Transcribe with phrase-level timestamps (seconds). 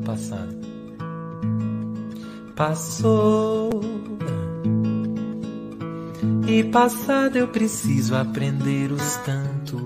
[0.00, 0.56] passado.
[2.56, 3.70] Passou.
[6.46, 9.80] E passado eu preciso aprender os tantos.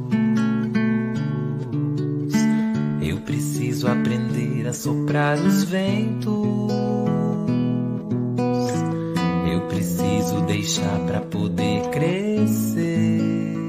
[3.02, 6.72] Eu preciso aprender a soprar os ventos.
[9.52, 13.63] Eu preciso deixar para poder crescer.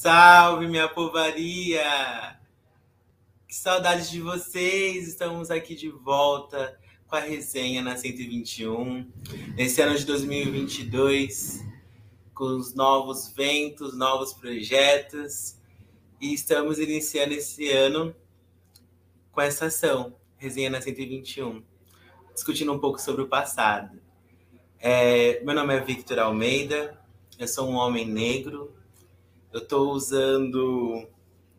[0.00, 2.40] Salve, minha povaria!
[3.46, 5.06] Que saudades de vocês!
[5.06, 9.06] Estamos aqui de volta com a resenha na 121.
[9.54, 11.62] Nesse ano de 2022,
[12.32, 15.58] com os novos ventos, novos projetos.
[16.18, 18.16] E estamos iniciando esse ano
[19.30, 21.62] com essa ação, Resenha na 121,
[22.32, 24.00] discutindo um pouco sobre o passado.
[24.78, 26.98] É, meu nome é Victor Almeida,
[27.38, 28.79] eu sou um homem negro,
[29.52, 31.08] eu estou usando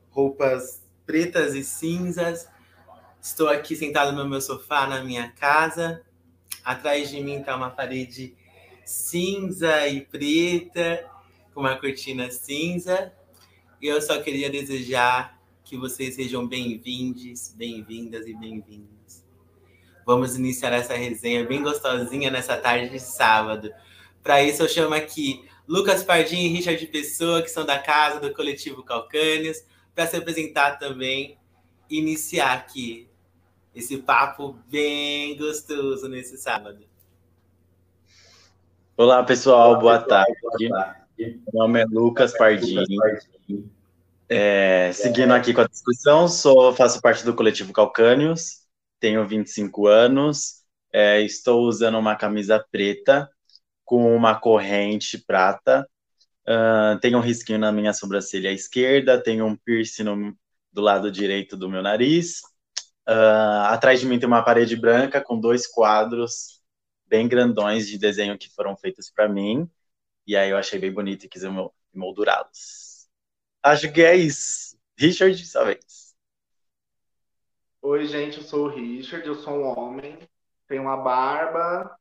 [0.09, 2.47] roupas pretas e cinzas.
[3.21, 6.01] Estou aqui sentado no meu sofá na minha casa.
[6.63, 8.35] Atrás de mim está uma parede
[8.85, 11.05] cinza e preta,
[11.53, 13.11] com uma cortina cinza.
[13.81, 19.23] E eu só queria desejar que vocês sejam bem-vindos, bem-vindas e bem-vindos.
[20.05, 23.71] Vamos iniciar essa resenha bem gostosinha nessa tarde de sábado.
[24.23, 28.33] Para isso, eu chamo aqui Lucas Pardinho e Richard Pessoa, que são da casa do
[28.33, 29.63] coletivo Calcânios,
[29.95, 31.37] para se apresentar também
[31.89, 33.07] e iniciar aqui
[33.73, 36.83] esse papo bem gostoso nesse sábado.
[38.97, 40.33] Olá, pessoal, boa tarde.
[41.17, 42.83] Meu nome é Lucas Pardinho.
[44.27, 48.67] É, seguindo aqui com a discussão, sou, faço parte do coletivo Calcânios,
[48.99, 53.29] tenho 25 anos, é, estou usando uma camisa preta
[53.91, 55.85] com uma corrente prata.
[56.47, 60.33] Uh, tem um risquinho na minha sobrancelha esquerda, tem um piercing no,
[60.71, 62.39] do lado direito do meu nariz.
[63.05, 66.61] Uh, atrás de mim tem uma parede branca com dois quadros
[67.05, 69.69] bem grandões de desenho que foram feitos para mim.
[70.25, 71.43] E aí eu achei bem bonito e quis
[71.93, 73.09] emoldurá-los.
[73.61, 74.77] Acho que é isso.
[74.97, 76.15] Richard, sua vez.
[77.81, 80.17] Oi, gente, eu sou o Richard, eu sou um homem,
[80.65, 81.93] tenho uma barba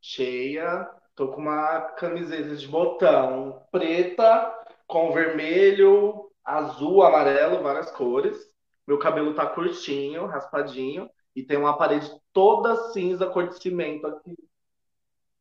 [0.00, 4.52] cheia, Tô com uma camiseta de botão preta
[4.86, 8.50] com vermelho, azul, amarelo, várias cores.
[8.86, 14.36] Meu cabelo tá curtinho, raspadinho, e tem uma parede toda cinza, cor de cimento aqui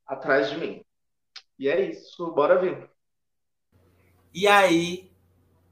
[0.06, 0.86] atrás de mim.
[1.58, 2.90] E é isso, bora ver.
[4.34, 5.12] E aí,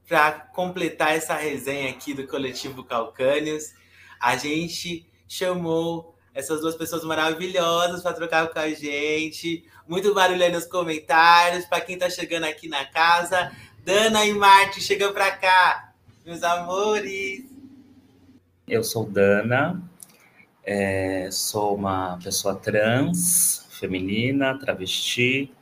[0.07, 3.73] para completar essa resenha aqui do coletivo Calcânios,
[4.19, 9.65] a gente chamou essas duas pessoas maravilhosas para trocar com a gente.
[9.87, 11.65] Muito barulho aí nos comentários.
[11.65, 13.51] Para quem está chegando aqui na casa,
[13.83, 15.93] Dana e Marte, chegam para cá,
[16.25, 17.43] meus amores.
[18.67, 19.81] Eu sou Dana,
[20.63, 25.53] é, sou uma pessoa trans, feminina, travesti.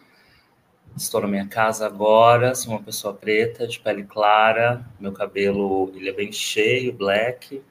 [0.96, 6.10] Estou na minha casa agora, sou uma pessoa preta, de pele clara, meu cabelo ele
[6.10, 7.62] é bem cheio, black,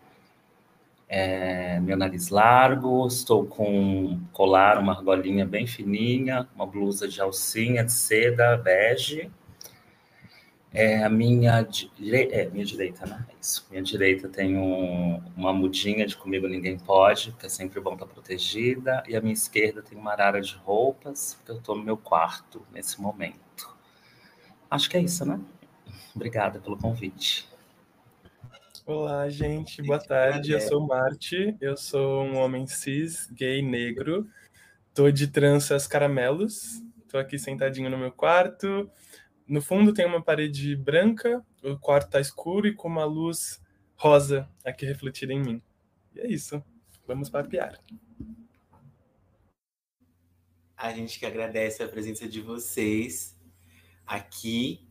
[1.08, 7.20] é, meu nariz largo, estou com um colar, uma argolinha bem fininha, uma blusa de
[7.20, 9.30] alcinha de seda bege.
[10.72, 12.28] É, a minha, dire...
[12.32, 13.24] é, minha direita, né?
[13.30, 13.66] É isso.
[13.70, 18.06] Minha direita tem um, uma mudinha de Comigo Ninguém Pode, que é sempre bom estar
[18.06, 19.02] protegida.
[19.08, 22.66] E a minha esquerda tem uma arara de roupas, que eu estou no meu quarto
[22.74, 23.74] nesse momento.
[24.70, 25.40] Acho que é isso, né?
[26.14, 27.48] Obrigada pelo convite.
[28.88, 30.52] Olá, gente, boa tarde.
[30.52, 34.30] Eu sou Marte, eu sou um homem cis, gay, negro.
[34.94, 36.80] Tô de tranças caramelos.
[37.08, 38.88] Tô aqui sentadinho no meu quarto.
[39.44, 43.60] No fundo tem uma parede branca, o quarto tá escuro e com uma luz
[43.96, 45.62] rosa aqui refletida em mim.
[46.14, 46.62] E é isso.
[47.08, 47.80] Vamos papear.
[50.76, 53.36] A gente que agradece a presença de vocês
[54.06, 54.86] aqui.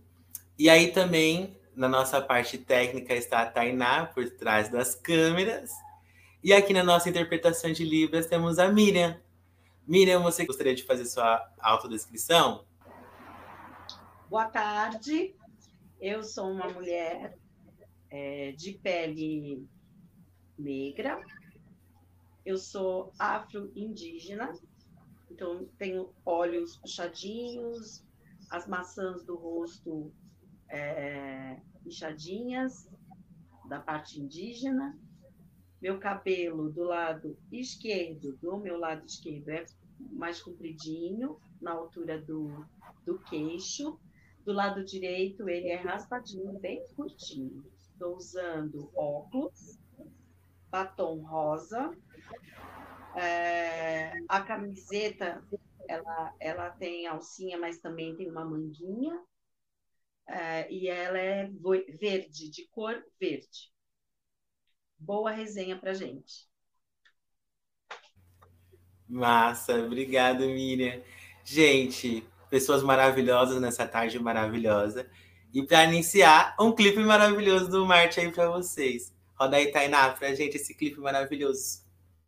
[0.60, 5.72] E aí também na nossa parte técnica está a Tainá, por trás das câmeras.
[6.44, 9.20] E aqui na nossa interpretação de Libras temos a Miriam.
[9.86, 12.66] Miriam, você gostaria de fazer sua autodescrição?
[14.30, 15.36] Boa tarde.
[16.00, 17.38] Eu sou uma mulher
[18.10, 19.68] é, de pele
[20.58, 21.20] negra.
[22.46, 24.54] Eu sou afro-indígena.
[25.30, 28.06] Então, tenho olhos puxadinhos,
[28.50, 30.14] as maçãs do rosto
[30.70, 32.90] é, inchadinhas
[33.68, 34.98] da parte indígena.
[35.82, 39.66] Meu cabelo do lado esquerdo, do meu lado esquerdo, é
[40.00, 42.66] mais compridinho, na altura do,
[43.06, 44.00] do queixo.
[44.44, 47.66] Do lado direito, ele é raspadinho, bem curtinho.
[47.80, 49.80] Estou usando óculos,
[50.70, 51.92] batom rosa.
[53.16, 55.44] É, a camiseta,
[55.88, 59.20] ela, ela tem alcinha, mas também tem uma manguinha.
[60.28, 61.50] É, e ela é
[62.00, 63.72] verde, de cor verde.
[64.98, 66.48] Boa resenha pra gente.
[69.08, 71.02] Massa, obrigado, Miriam.
[71.44, 75.10] Gente, pessoas maravilhosas nessa tarde maravilhosa.
[75.54, 79.14] E para iniciar, um clipe maravilhoso do Marte aí para vocês.
[79.40, 81.85] Roda aí, Tainá, pra gente esse clipe maravilhoso.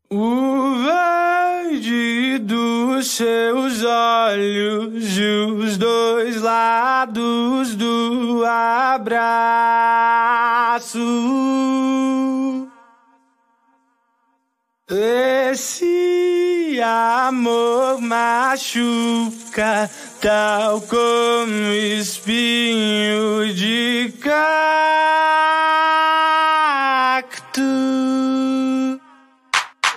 [0.09, 5.21] O verde dos seus olhos e
[5.51, 9.37] os dois lados do abraço.
[14.89, 24.37] Esse amor machuca tal como espinho de cacto.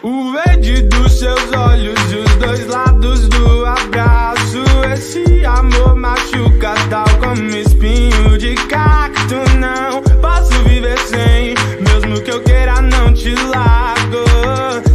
[0.03, 4.65] O verde dos seus olhos e os dois lados do abraço.
[4.95, 9.35] Esse amor machuca tal como espinho de cacto.
[9.59, 14.25] Não posso viver sem, mesmo que eu queira não te largo.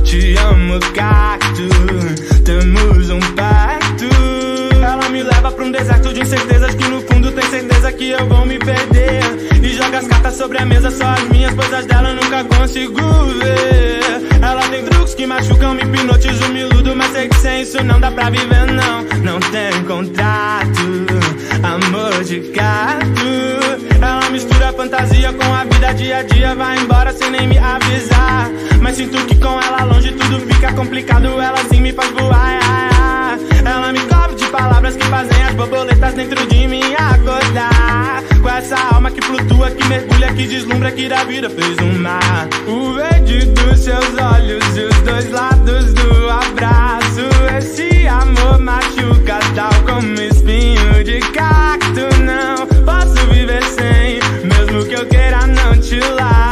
[0.03, 1.69] Te amo, cacto.
[2.43, 4.05] Temos um pacto.
[4.73, 6.84] Ela me leva pra um deserto de incertezas que
[7.55, 9.21] certeza que eu vou me perder.
[9.63, 13.01] E joga as cartas sobre a mesa, só as minhas, pois as dela nunca consigo
[13.39, 14.43] ver.
[14.43, 17.99] Ela tem truques que machucam, me hipnotizo, me iludo, mas sei que sem isso não
[17.99, 19.03] dá pra viver, não.
[19.23, 20.81] Não tem contrato,
[21.63, 23.95] amor de gato.
[24.01, 28.49] Ela mistura fantasia com a vida dia a dia, vai embora sem nem me avisar.
[28.81, 32.94] Mas sinto que com ela longe tudo fica complicado, ela sim me faz voar.
[33.65, 38.23] Ela me cobre de palavras que fazem as borboletas dentro de mim acordar.
[38.41, 42.47] Com essa alma que flutua, que mergulha, que deslumbra, que da vida fez um mar.
[42.67, 47.21] O verde dos seus olhos e os dois lados do abraço.
[47.57, 52.01] Esse amor machuca tal como espinho de cacto.
[52.21, 56.44] Não posso viver sem, mesmo que eu queira não te largo.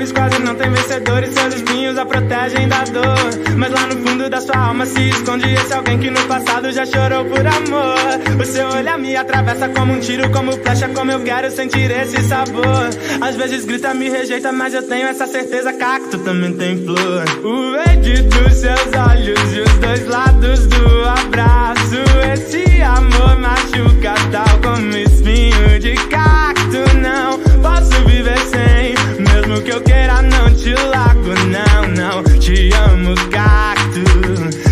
[0.00, 1.34] Amores quase não tem vencedores.
[1.34, 3.56] Seus espinhos a protegem da dor.
[3.56, 6.86] Mas lá no fundo da sua alma se esconde esse alguém que no passado já
[6.86, 8.40] chorou por amor.
[8.40, 12.22] O seu olhar me atravessa como um tiro, como flecha, como eu quero sentir esse
[12.22, 12.88] sabor.
[13.20, 15.72] Às vezes grita, me rejeita, mas eu tenho essa certeza.
[15.72, 17.24] Cacto também tem flor.
[17.44, 21.96] O verde dos seus olhos e os dois lados do abraço.
[22.32, 26.78] Esse amor machuca tal como espinho de cacto.
[27.00, 28.94] Não posso viver sem,
[29.40, 31.30] mesmo que eu queira não te largo.
[31.46, 34.69] Não, não, te amo, cacto.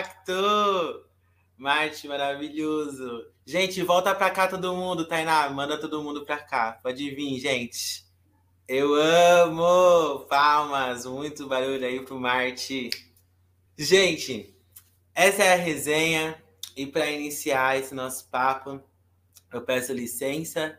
[0.00, 1.04] Amo cacto!
[1.56, 3.26] Marte, maravilhoso.
[3.44, 5.50] Gente, volta pra cá todo mundo, Tainá.
[5.50, 6.78] Manda todo mundo pra cá.
[6.82, 8.04] Pode vir, gente.
[8.66, 10.20] Eu amo!
[10.26, 12.90] Palmas, muito barulho aí pro Marte.
[13.76, 14.54] Gente,
[15.14, 16.42] essa é a resenha.
[16.76, 18.80] E para iniciar esse nosso papo,
[19.52, 20.78] eu peço licença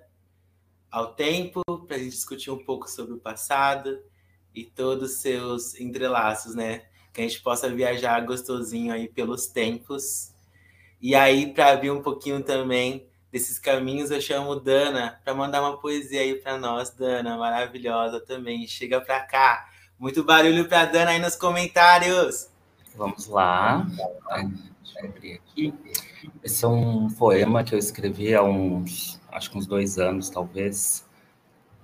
[0.89, 4.01] ao tempo para a gente discutir um pouco sobre o passado
[4.53, 6.90] e todos os seus entrelaços, né?
[7.13, 10.31] Que a gente possa viajar gostosinho aí pelos tempos.
[11.01, 15.77] E aí, para abrir um pouquinho também desses caminhos, eu chamo Dana para mandar uma
[15.77, 18.67] poesia aí para nós, Dana, maravilhosa também.
[18.67, 19.69] Chega para cá.
[19.97, 22.49] Muito barulho para Dana aí nos comentários.
[22.95, 23.87] Vamos lá.
[24.83, 25.73] Deixa eu abrir aqui.
[26.43, 31.07] Esse é um poema que eu escrevi há uns, acho que uns dois anos, talvez.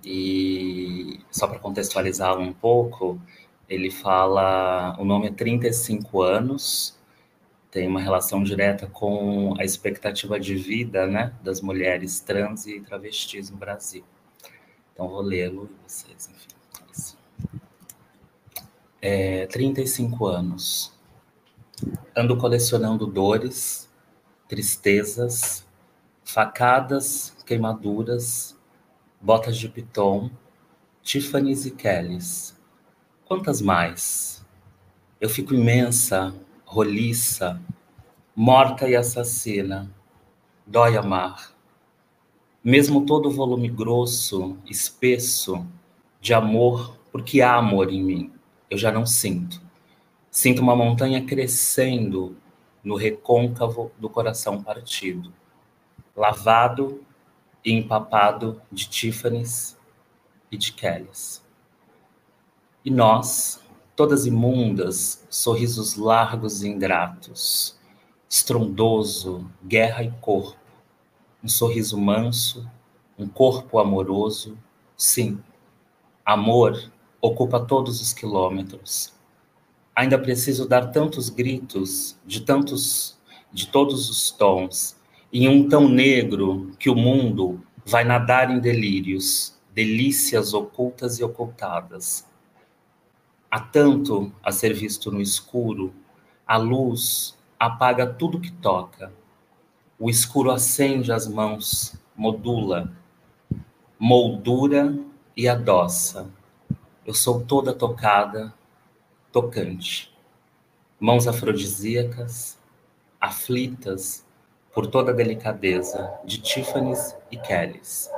[0.04, 3.20] E só para contextualizar um pouco,
[3.68, 4.96] ele fala.
[4.98, 6.98] O nome é 35 anos,
[7.70, 13.50] tem uma relação direta com a expectativa de vida né, das mulheres trans e travestis
[13.50, 14.04] no Brasil.
[14.92, 16.48] Então, vou lê-lo e vocês, enfim.
[16.80, 17.18] é isso.
[19.00, 20.92] É, 35 anos.
[22.16, 23.88] Ando colecionando dores,
[24.48, 25.64] tristezas,
[26.24, 28.58] facadas, queimaduras,
[29.20, 30.30] botas de piton,
[31.02, 32.57] Tiffany's e Kellys.
[33.28, 34.42] Quantas mais?
[35.20, 37.60] Eu fico imensa, roliça,
[38.34, 39.94] morta e assassina.
[40.66, 41.54] Dói amar.
[42.64, 45.66] Mesmo todo o volume grosso, espesso,
[46.22, 48.32] de amor, porque há amor em mim,
[48.70, 49.60] eu já não sinto.
[50.30, 52.34] Sinto uma montanha crescendo
[52.82, 55.34] no recôncavo do coração partido,
[56.16, 57.04] lavado
[57.62, 59.76] e empapado de Tiffany's
[60.50, 61.46] e de Kellys.
[62.84, 63.60] E nós,
[63.96, 67.76] todas imundas, sorrisos largos e ingratos,
[68.30, 70.58] estrondoso, guerra e corpo,
[71.42, 72.68] um sorriso manso,
[73.18, 74.56] um corpo amoroso,
[74.96, 75.40] sim,
[76.24, 79.12] amor ocupa todos os quilômetros.
[79.94, 83.18] Ainda preciso dar tantos gritos, de tantos,
[83.52, 84.96] de todos os tons,
[85.32, 92.24] em um tão negro que o mundo vai nadar em delírios, delícias ocultas e ocultadas.
[93.50, 95.94] Há tanto a ser visto no escuro,
[96.46, 99.12] a luz apaga tudo que toca.
[99.98, 102.92] O escuro acende as mãos, modula,
[103.98, 104.96] moldura
[105.36, 106.30] e adoça.
[107.06, 108.52] Eu sou toda tocada,
[109.32, 110.14] tocante.
[111.00, 112.58] Mãos afrodisíacas,
[113.18, 114.26] aflitas
[114.74, 118.10] por toda a delicadeza de Tiffany's e Kellys.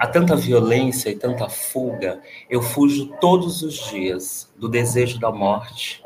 [0.00, 6.02] Há tanta violência e tanta fuga, eu fujo todos os dias do desejo da morte.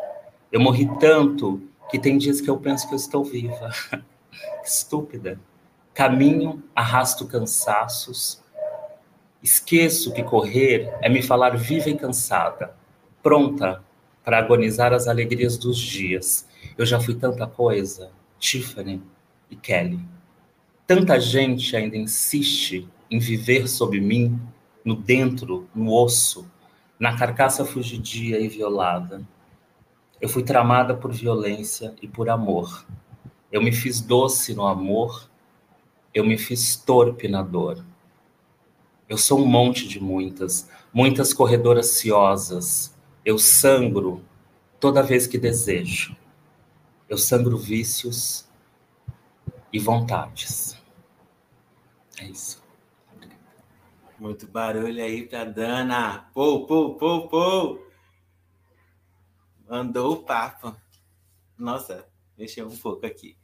[0.51, 3.71] Eu morri tanto que tem dias que eu penso que eu estou viva.
[4.67, 5.39] Estúpida.
[5.95, 8.43] Caminho, arrasto cansaços.
[9.41, 12.75] Esqueço que correr é me falar viva e cansada,
[13.23, 13.81] pronta
[14.25, 16.49] para agonizar as alegrias dos dias.
[16.77, 18.11] Eu já fui tanta coisa,
[18.41, 19.01] Tiffany
[19.49, 20.01] e Kelly.
[20.85, 24.41] Tanta gente ainda insiste em viver sob mim,
[24.85, 26.51] no dentro, no osso,
[26.99, 29.23] na carcaça fugidia e violada.
[30.21, 32.85] Eu fui tramada por violência e por amor.
[33.53, 35.31] Eu me fiz doce no amor,
[36.13, 37.85] eu me fiz torpe na dor.
[39.09, 42.99] Eu sou um monte de muitas, muitas corredoras ciosas.
[43.25, 44.25] Eu sangro
[44.81, 46.17] toda vez que desejo.
[47.09, 48.49] Eu sangro vícios
[49.73, 50.77] e vontades.
[52.19, 52.64] É isso.
[54.25, 56.31] Muito barulho aí pra Dana.
[56.33, 57.87] Pô, pô, pô, pô.
[59.69, 60.75] Andou o papo.
[61.59, 63.37] Nossa, mexeu um pouco aqui.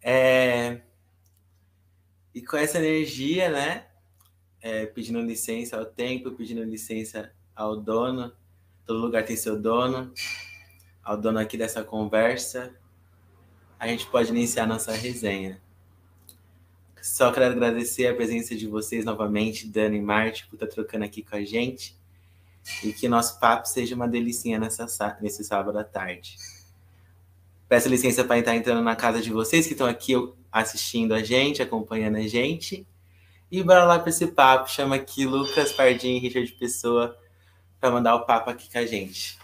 [0.00, 0.80] É...
[2.34, 3.88] E com essa energia, né?
[4.62, 8.34] É, pedindo licença ao tempo, pedindo licença ao dono.
[8.86, 10.14] Todo lugar tem seu dono.
[11.02, 12.74] Ao dono aqui dessa conversa.
[13.78, 15.60] A gente pode iniciar nossa resenha.
[17.02, 21.22] Só quero agradecer a presença de vocês novamente, Dani e Marte, por estar trocando aqui
[21.22, 21.98] com a gente.
[22.84, 26.36] E que nosso papo seja uma delicinha nessa, nesse sábado à tarde.
[27.68, 30.14] Peço licença para estar entrando na casa de vocês que estão aqui
[30.52, 32.86] assistindo a gente, acompanhando a gente.
[33.50, 34.70] E bora lá para esse papo.
[34.70, 37.16] Chama aqui Lucas Pardim e Richard Pessoa
[37.80, 39.38] para mandar o papo aqui com a gente.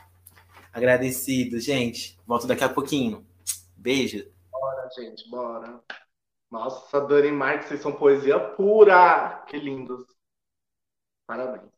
[0.73, 2.19] Agradecido, gente.
[2.27, 3.25] Volto daqui a pouquinho.
[3.77, 4.27] Beijo.
[4.53, 5.81] Bora, gente, bora.
[6.57, 9.45] Nossa, Dani Marques, vocês são poesia pura!
[9.47, 10.07] Que lindos!
[11.27, 11.71] Parabéns.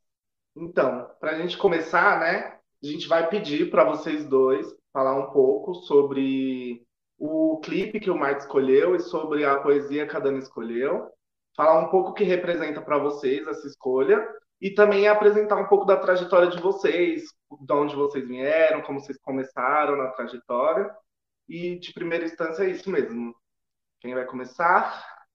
[0.54, 2.60] Então, para a gente começar, né?
[2.80, 6.86] A gente vai pedir para vocês dois falar um pouco sobre
[7.18, 11.10] o clipe que o Marcos escolheu e sobre a poesia que a Dani escolheu.
[11.56, 14.24] Falar um pouco o que representa para vocês essa escolha
[14.60, 17.24] e também apresentar um pouco da trajetória de vocês,
[17.60, 20.88] de onde vocês vieram, como vocês começaram na trajetória.
[21.48, 23.34] E de primeira instância é isso mesmo.
[24.00, 25.26] Quem vai começar?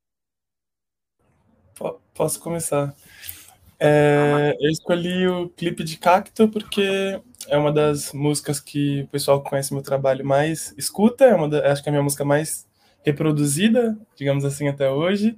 [2.13, 2.95] Posso começar.
[3.77, 9.43] É, eu escolhi o clipe de Cacto porque é uma das músicas que o pessoal
[9.43, 12.23] que conhece meu trabalho mais escuta, é uma da, acho que é a minha música
[12.23, 12.65] mais
[13.03, 15.37] reproduzida, digamos assim, até hoje.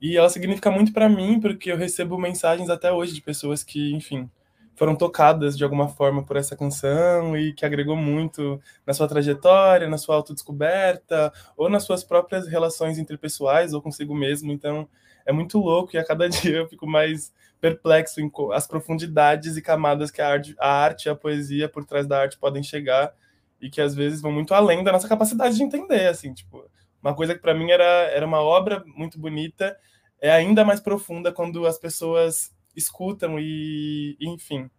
[0.00, 3.92] E ela significa muito para mim porque eu recebo mensagens até hoje de pessoas que,
[3.92, 4.30] enfim,
[4.74, 9.88] foram tocadas de alguma forma por essa canção e que agregou muito na sua trajetória,
[9.88, 14.50] na sua autodescoberta, ou nas suas próprias relações interpessoais ou consigo mesmo.
[14.50, 14.88] Então,
[15.24, 19.62] é muito louco e a cada dia eu fico mais perplexo em as profundidades e
[19.62, 23.14] camadas que a arte, a arte e a poesia por trás da arte podem chegar
[23.60, 26.68] e que às vezes vão muito além da nossa capacidade de entender, assim, tipo,
[27.00, 29.76] uma coisa que para mim era, era uma obra muito bonita
[30.22, 34.70] é ainda mais profunda quando as pessoas escutam e, enfim,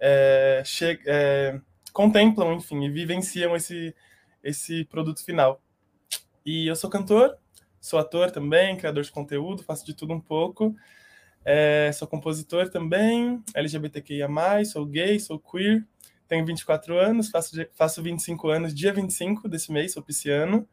[0.00, 0.62] é,
[1.06, 1.60] é,
[1.92, 3.94] contemplam, enfim, e vivenciam esse,
[4.42, 5.62] esse produto final.
[6.44, 7.36] E eu sou cantor,
[7.80, 10.74] sou ator também, criador de conteúdo, faço de tudo um pouco.
[11.44, 14.28] É, sou compositor também, LGBTQIA+,
[14.64, 15.84] sou gay, sou queer,
[16.28, 20.66] tenho 24 anos, faço, faço 25 anos dia 25 desse mês, sou pisciano.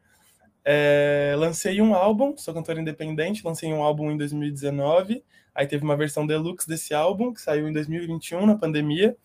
[0.64, 5.96] É, lancei um álbum, sou cantor independente, lancei um álbum em 2019, aí teve uma
[5.96, 9.16] versão deluxe desse álbum, que saiu em 2021, na pandemia,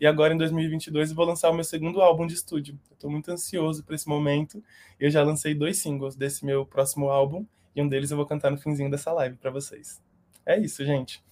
[0.00, 2.78] e agora em 2022 eu vou lançar o meu segundo álbum de estúdio.
[2.92, 4.62] Estou muito ansioso para esse momento,
[4.98, 8.50] eu já lancei dois singles desse meu próximo álbum, e um deles eu vou cantar
[8.50, 10.02] no finzinho dessa live para vocês.
[10.46, 11.22] É isso, gente.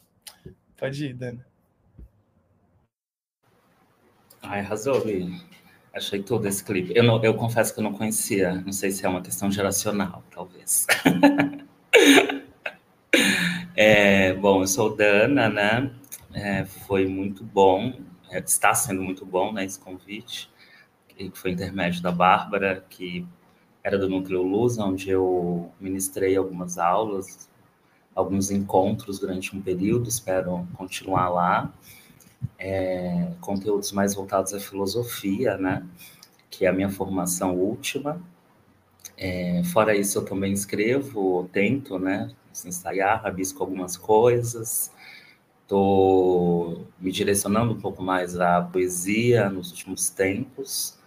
[0.77, 1.47] Pode ir, Dana.
[4.43, 5.41] Ai, arrasou, Bi.
[5.93, 6.93] Achei todo esse clipe.
[6.97, 8.55] Eu, não, eu confesso que eu não conhecia.
[8.63, 10.87] Não sei se é uma questão geracional, talvez.
[13.77, 15.91] é, bom, eu sou Dana, né?
[16.33, 17.93] É, foi muito bom,
[18.31, 20.51] é, está sendo muito bom, né, esse convite,
[21.09, 23.27] que foi intermédio da Bárbara, que
[23.85, 27.49] era do Núcleo Luz, onde eu ministrei algumas aulas,
[28.15, 31.73] alguns encontros durante um período, espero continuar lá
[32.59, 35.87] é, conteúdos mais voltados à filosofia, né?
[36.51, 38.21] Que é a minha formação última.
[39.25, 42.29] É, fora isso, eu também escrevo, tento, né?
[42.67, 44.91] Ensaiar, rabisco algumas coisas.
[45.63, 50.99] Estou me direcionando um pouco mais à poesia nos últimos tempos.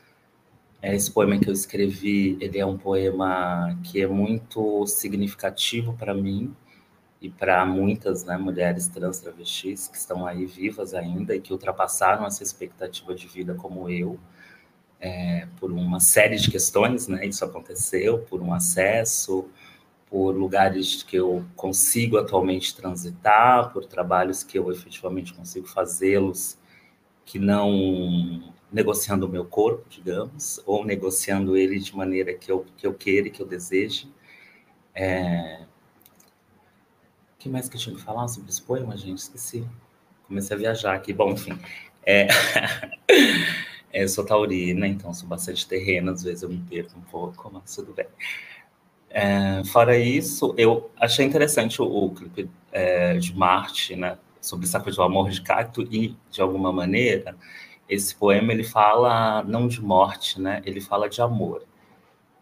[0.81, 6.13] É, esse poema que eu escrevi, ele é um poema que é muito significativo para
[6.13, 6.55] mim,
[7.22, 12.25] e para muitas né, mulheres trans travestis que estão aí vivas ainda e que ultrapassaram
[12.25, 14.19] essa expectativa de vida como eu,
[15.00, 17.25] é, por uma série de questões, né?
[17.25, 19.50] Isso aconteceu, por um acesso,
[20.10, 26.58] por lugares que eu consigo atualmente transitar, por trabalhos que eu efetivamente consigo fazê-los,
[27.25, 32.86] que não negociando o meu corpo, digamos, ou negociando ele de maneira que eu, que
[32.86, 34.12] eu queira e que eu deseje.
[34.94, 35.66] É,
[37.46, 39.20] que mais que eu tinha que falar sobre esse poema, gente?
[39.20, 39.68] Esqueci.
[40.28, 41.14] Comecei a viajar aqui.
[41.14, 41.56] Bom, enfim.
[42.04, 42.28] É...
[43.96, 47.50] é eu sou taurina, então sou bastante terreno, às vezes eu me perco um pouco,
[47.54, 48.06] mas tudo bem.
[49.10, 54.98] É, fora isso, eu achei interessante o, o clipe é, de Marte, né, sobre coisa
[54.98, 57.38] do amor de cacto e, de alguma maneira,
[57.88, 61.63] esse poema ele fala não de morte, né, ele fala de amor.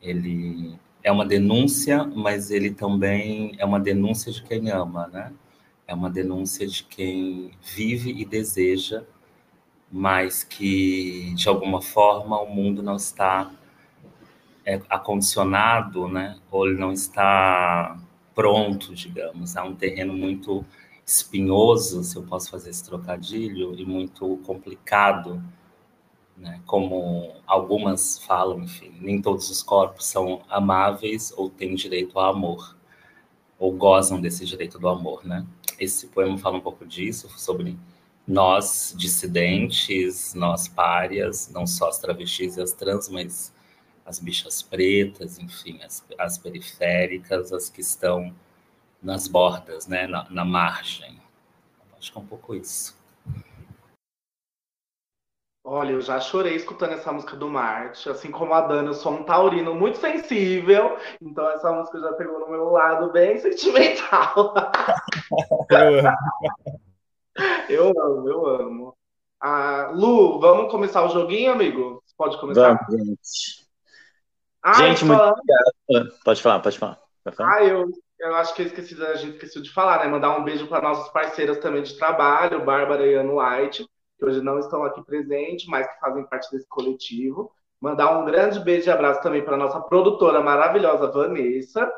[0.01, 5.31] Ele é uma denúncia, mas ele também é uma denúncia de quem ama, né?
[5.87, 9.03] É uma denúncia de quem vive e deseja,
[9.93, 13.51] mas que de alguma forma o mundo não está
[14.65, 16.39] é, acondicionado, né?
[16.51, 17.97] Ou ele não está
[18.33, 19.55] pronto, digamos.
[19.55, 20.65] É um terreno muito
[21.05, 25.43] espinhoso, se eu posso fazer esse trocadilho, e muito complicado
[26.37, 26.61] né?
[26.65, 32.75] Como algumas falam, enfim, nem todos os corpos são amáveis ou têm direito ao amor,
[33.57, 35.45] ou gozam desse direito do amor, né?
[35.79, 37.77] Esse poema fala um pouco disso, sobre
[38.27, 43.53] nós dissidentes, nós párias, não só as travestis e as trans, mas
[44.05, 48.33] as bichas pretas, enfim, as, as periféricas, as que estão
[49.01, 51.21] nas bordas, né, na, na margem.
[51.97, 53.01] Acho que é um pouco isso.
[55.65, 58.09] Olha, eu já chorei escutando essa música do Marte.
[58.09, 60.97] Assim como a Dana, eu sou um taurino muito sensível.
[61.21, 64.53] Então essa música já pegou no meu lado bem sentimental.
[67.69, 68.29] eu amo.
[68.29, 68.97] Eu amo.
[69.39, 72.03] Ah, Lu, vamos começar o joguinho, amigo?
[72.17, 72.79] Pode começar?
[72.89, 73.67] Vamos, gente.
[74.61, 76.13] Ah, gente, muito obrigado.
[76.23, 76.99] Pode falar, pode falar.
[77.23, 77.55] Pode falar.
[77.55, 77.85] Ah, eu,
[78.19, 80.07] eu acho que eu esqueci, a gente esqueceu de falar, né?
[80.07, 83.85] Mandar um beijo para nossas parceiras também de trabalho, Bárbara e Ano White
[84.23, 87.51] que hoje não estão aqui presentes, mas que fazem parte desse coletivo.
[87.81, 91.91] Mandar um grande beijo e abraço também para nossa produtora maravilhosa, Vanessa.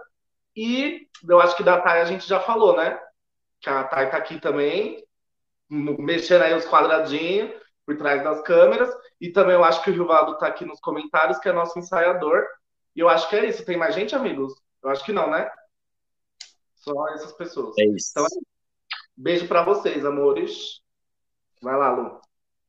[0.55, 2.99] E eu acho que da Thay a gente já falou, né?
[3.61, 5.04] Que a Thay está aqui também,
[5.69, 7.51] mexendo aí os quadradinhos
[7.85, 8.89] por trás das câmeras.
[9.19, 12.43] E também eu acho que o Rivaldo está aqui nos comentários, que é nosso ensaiador.
[12.95, 13.65] E eu acho que é isso.
[13.65, 14.53] Tem mais gente, amigos?
[14.83, 15.49] Eu acho que não, né?
[16.75, 17.75] Só essas pessoas.
[17.79, 18.11] É isso.
[18.11, 18.27] Então,
[19.15, 20.81] beijo para vocês, amores.
[21.61, 22.21] Vai lá, Lu.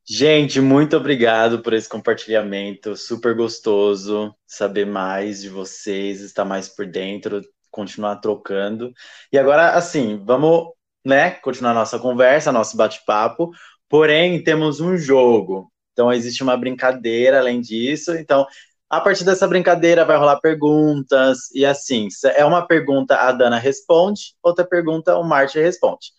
[0.09, 2.95] Gente, muito obrigado por esse compartilhamento.
[2.95, 8.93] Super gostoso saber mais de vocês, estar mais por dentro, continuar trocando.
[9.31, 10.71] E agora, assim, vamos,
[11.07, 13.51] né, continuar nossa conversa, nosso bate-papo.
[13.89, 15.71] Porém, temos um jogo.
[15.93, 18.13] Então, existe uma brincadeira além disso.
[18.15, 18.45] Então,
[18.89, 24.35] a partir dessa brincadeira vai rolar perguntas e assim, é uma pergunta a Dana responde,
[24.43, 26.11] outra pergunta o Marte responde.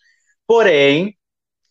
[0.47, 1.15] Porém,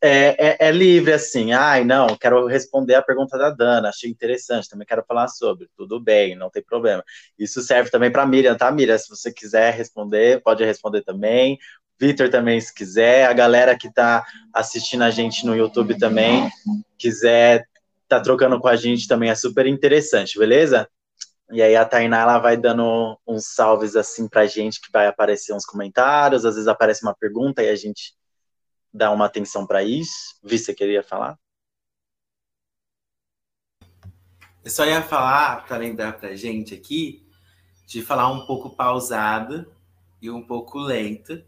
[0.00, 1.52] é, é, é, livre assim.
[1.52, 5.68] Ai, não, quero responder a pergunta da Dana, achei interessante, também quero falar sobre.
[5.76, 7.02] Tudo bem, não tem problema.
[7.38, 8.96] Isso serve também para Miriam, tá, Miriam?
[8.98, 11.58] Se você quiser responder, pode responder também.
[12.00, 13.26] Vitor também, se quiser.
[13.26, 16.50] A galera que está assistindo a gente no YouTube também,
[16.96, 17.66] quiser
[18.08, 20.88] tá trocando com a gente também é super interessante, beleza?
[21.50, 25.54] E aí a Tainá ela vai dando uns salves assim pra gente, que vai aparecer
[25.54, 28.14] uns comentários, às vezes aparece uma pergunta e a gente
[28.92, 30.38] dá uma atenção para isso.
[30.42, 31.38] Vi, você queria falar?
[34.64, 37.26] Eu só ia falar, para lembrar pra gente aqui,
[37.86, 39.70] de falar um pouco pausado
[40.20, 41.42] e um pouco lento,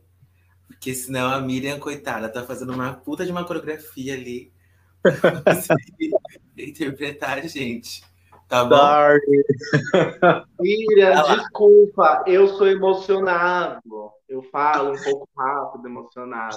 [0.71, 4.53] porque senão a Miriam, coitada, tá fazendo uma puta de uma coreografia ali
[6.57, 8.03] interpretar a gente.
[8.49, 8.77] Tá bom?
[8.77, 9.21] Sorry.
[10.61, 14.13] Miriam, desculpa, eu sou emocionado.
[14.29, 16.57] Eu falo um pouco rápido, emocionado.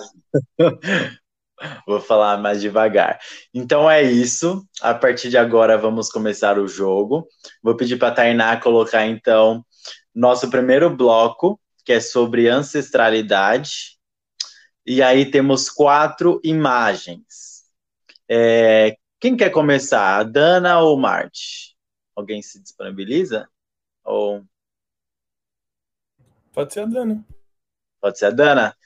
[1.88, 3.20] Vou falar mais devagar.
[3.54, 4.64] Então é isso.
[4.82, 7.28] A partir de agora vamos começar o jogo.
[7.64, 9.66] Vou pedir para a Tainá colocar então
[10.14, 13.98] nosso primeiro bloco, que é sobre ancestralidade.
[14.86, 17.64] E aí temos quatro imagens.
[18.30, 20.20] É, quem quer começar?
[20.20, 21.78] A Dana ou Marte?
[22.16, 23.48] Alguém se disponibiliza?
[24.04, 24.44] Ou
[26.54, 27.26] Pode ser a Dana.
[28.00, 28.78] pode ser a Dana?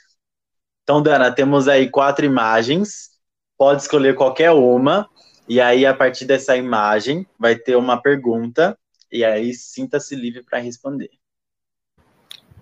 [0.83, 3.19] Então, Dana, temos aí quatro imagens.
[3.57, 5.09] Pode escolher qualquer uma.
[5.49, 8.77] E aí, a partir dessa imagem, vai ter uma pergunta.
[9.11, 11.09] E aí, sinta-se livre para responder.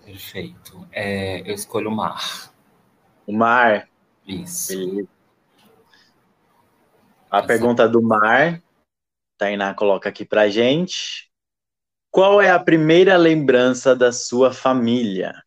[0.04, 0.88] Perfeito.
[0.92, 2.55] É, eu escolho o mar.
[3.28, 3.88] O mar.
[4.28, 4.78] Isso.
[4.78, 5.10] Beleza.
[7.30, 8.62] A pergunta do mar.
[9.38, 11.30] Tainá coloca aqui pra gente.
[12.10, 15.44] Qual é a primeira lembrança da sua família?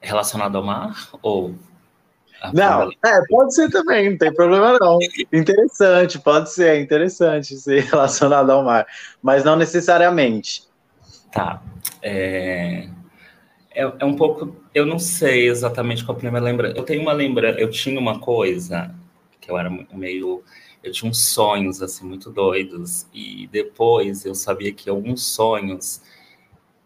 [0.00, 1.08] Relacionado ao mar?
[1.22, 1.54] Ou.
[2.52, 4.98] Não, é, pode ser também, não tem problema não.
[5.32, 8.86] Interessante, pode ser, é interessante ser relacionado ao mar,
[9.22, 10.68] mas não necessariamente.
[11.32, 11.62] Tá.
[12.02, 12.86] É,
[13.74, 14.56] é, é um pouco.
[14.74, 16.76] Eu não sei exatamente qual a primeira lembrança.
[16.76, 17.58] Eu tenho uma lembrança.
[17.58, 18.94] Eu tinha uma coisa
[19.40, 20.42] que eu era meio.
[20.82, 26.02] Eu tinha uns sonhos assim muito doidos e depois eu sabia que alguns sonhos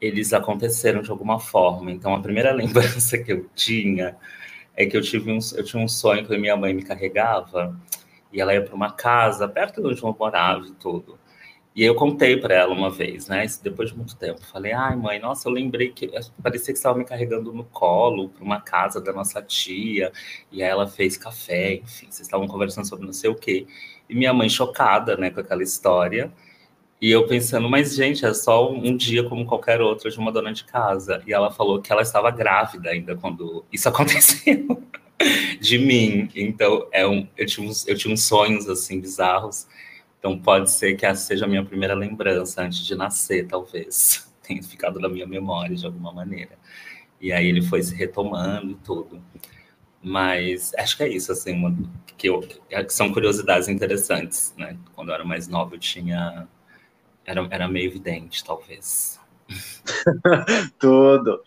[0.00, 1.90] eles aconteceram de alguma forma.
[1.90, 4.16] Então a primeira lembrança que eu tinha
[4.76, 7.76] é que eu tive um, eu tinha um sonho que minha mãe me carregava
[8.32, 11.17] e ela ia para uma casa perto de onde eu morava e tudo.
[11.78, 13.46] E eu contei para ela uma vez, né?
[13.62, 14.44] Depois de muito tempo.
[14.46, 16.10] Falei, ai, mãe, nossa, eu lembrei que
[16.42, 20.10] parecia que estava me carregando no colo para uma casa da nossa tia.
[20.50, 23.64] E aí ela fez café, enfim, vocês estavam conversando sobre não sei o quê.
[24.10, 26.32] E minha mãe chocada, né, com aquela história.
[27.00, 30.52] E eu pensando, mas gente, é só um dia como qualquer outro de uma dona
[30.52, 31.22] de casa.
[31.28, 34.82] E ela falou que ela estava grávida ainda quando isso aconteceu
[35.60, 36.28] de mim.
[36.34, 39.68] Então, é um, eu, tinha uns, eu tinha uns sonhos assim bizarros.
[40.18, 44.28] Então pode ser que essa seja a minha primeira lembrança antes de nascer, talvez.
[44.42, 46.58] Tenha ficado na minha memória de alguma maneira.
[47.20, 49.22] E aí ele foi se retomando e tudo.
[50.02, 51.76] Mas acho que é isso, assim, uma,
[52.16, 54.76] que, eu, que são curiosidades interessantes, né?
[54.94, 56.48] Quando eu era mais nova, eu tinha.
[57.24, 59.20] Era, era meio evidente, talvez.
[60.78, 61.42] Tudo.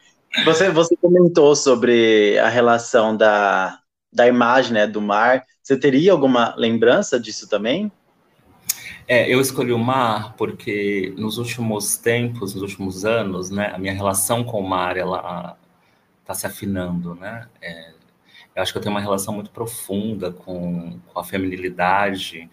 [0.45, 3.79] Você, você comentou sobre a relação da,
[4.13, 5.43] da imagem né, do mar.
[5.61, 7.91] Você teria alguma lembrança disso também?
[9.07, 13.93] É, eu escolhi o mar porque nos últimos tempos, nos últimos anos, né, a minha
[13.93, 15.57] relação com o mar ela
[16.21, 17.47] está se afinando, né?
[17.61, 17.93] É,
[18.55, 22.49] eu acho que eu tenho uma relação muito profunda com, com a feminilidade,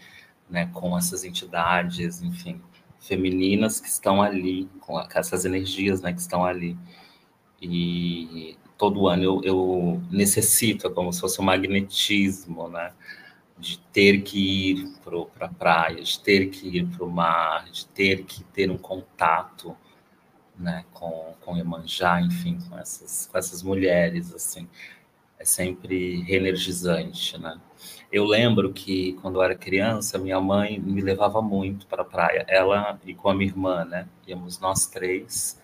[0.48, 2.61] né, com essas entidades, enfim,
[3.00, 6.76] femininas que estão ali, com, essas energias, né, que estão ali.
[7.61, 12.92] E todo ano eu, eu necessito, é como se fosse um magnetismo, né?
[13.59, 17.87] De ter que ir para pra praia, de ter que ir para o mar, de
[17.87, 19.77] ter que ter um contato
[20.59, 24.68] né, com, com Iemanjá, enfim, com essas, com essas mulheres, assim,
[25.38, 27.61] é sempre reenergizante, né?
[28.11, 32.44] Eu lembro que quando eu era criança, minha mãe me levava muito para a praia,
[32.49, 34.09] ela e com a minha irmã, né?
[34.27, 35.61] Íamos nós três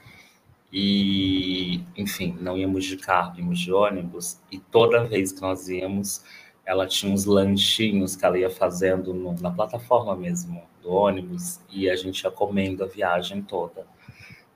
[0.72, 6.22] e, enfim, não íamos de carro, íamos de ônibus e toda vez que nós íamos
[6.66, 11.90] ela tinha uns lanchinhos que ela ia fazendo no, na plataforma mesmo do ônibus e
[11.90, 13.86] a gente ia comendo a viagem toda.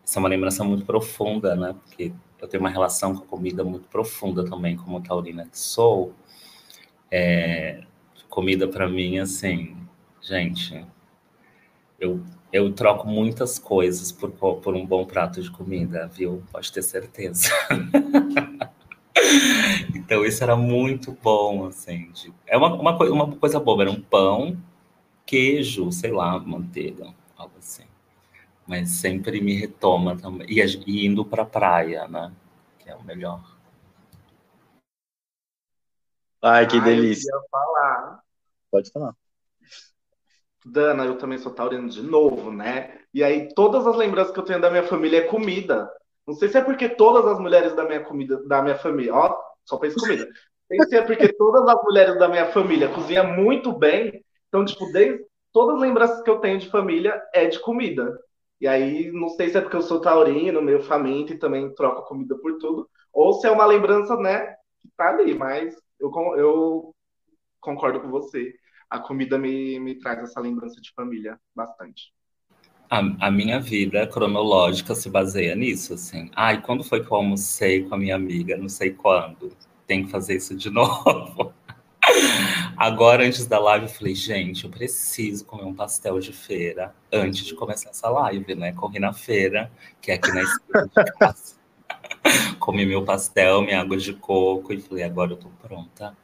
[0.04, 1.74] Isso é uma lembrança muito profunda, né?
[1.84, 6.14] Porque eu tenho uma relação com a comida muito profunda também, como taurina que sou.
[7.10, 7.82] É,
[8.28, 9.76] comida para mim, assim,
[10.20, 10.86] gente,
[11.98, 16.42] eu, eu troco muitas coisas por, por um bom prato de comida, viu?
[16.52, 17.50] Pode ter certeza.
[20.08, 22.10] Então isso era muito bom, assim.
[22.12, 22.32] De...
[22.46, 24.56] É uma, uma, coisa, uma coisa boba, era um pão,
[25.26, 27.84] queijo, sei lá, manteiga, algo assim.
[28.66, 30.46] Mas sempre me retoma também.
[30.48, 32.32] E, e indo para a praia, né?
[32.78, 33.54] Que é o melhor.
[36.40, 37.30] Ai, que delícia.
[37.30, 38.22] Eu falar.
[38.70, 39.14] Pode falar.
[40.64, 42.98] Dana, eu também sou taurino de novo, né?
[43.12, 45.92] E aí todas as lembranças que eu tenho da minha família é comida.
[46.26, 49.47] Não sei se é porque todas as mulheres da minha comida, da minha família, ó,
[49.68, 50.24] só penso comida.
[50.26, 50.32] Não
[50.78, 54.24] sei se é porque todas as mulheres da minha família cozinham muito bem.
[54.48, 58.18] Então, tipo, desde, todas as lembranças que eu tenho de família é de comida.
[58.60, 62.08] E aí, não sei se é porque eu sou taurino, meio faminto e também troco
[62.08, 64.46] comida por tudo, ou se é uma lembrança, né,
[64.80, 66.94] que tá ali, mas eu, eu
[67.60, 68.54] concordo com você.
[68.90, 72.12] A comida me, me traz essa lembrança de família bastante.
[72.90, 76.30] A, a, minha vida cronológica se baseia nisso, assim.
[76.34, 78.56] Ai, ah, quando foi que eu almocei com a minha amiga?
[78.56, 79.52] Não sei quando.
[79.86, 81.52] Tem que fazer isso de novo.
[82.76, 87.44] Agora, antes da live, eu falei, gente, eu preciso comer um pastel de feira antes
[87.44, 88.72] de começar essa live, né?
[88.72, 89.70] Corri na feira,
[90.00, 90.90] que é aqui na esquina.
[92.58, 96.16] Comi meu pastel, minha água de coco e falei, agora eu tô pronta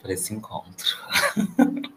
[0.00, 0.96] para esse encontro.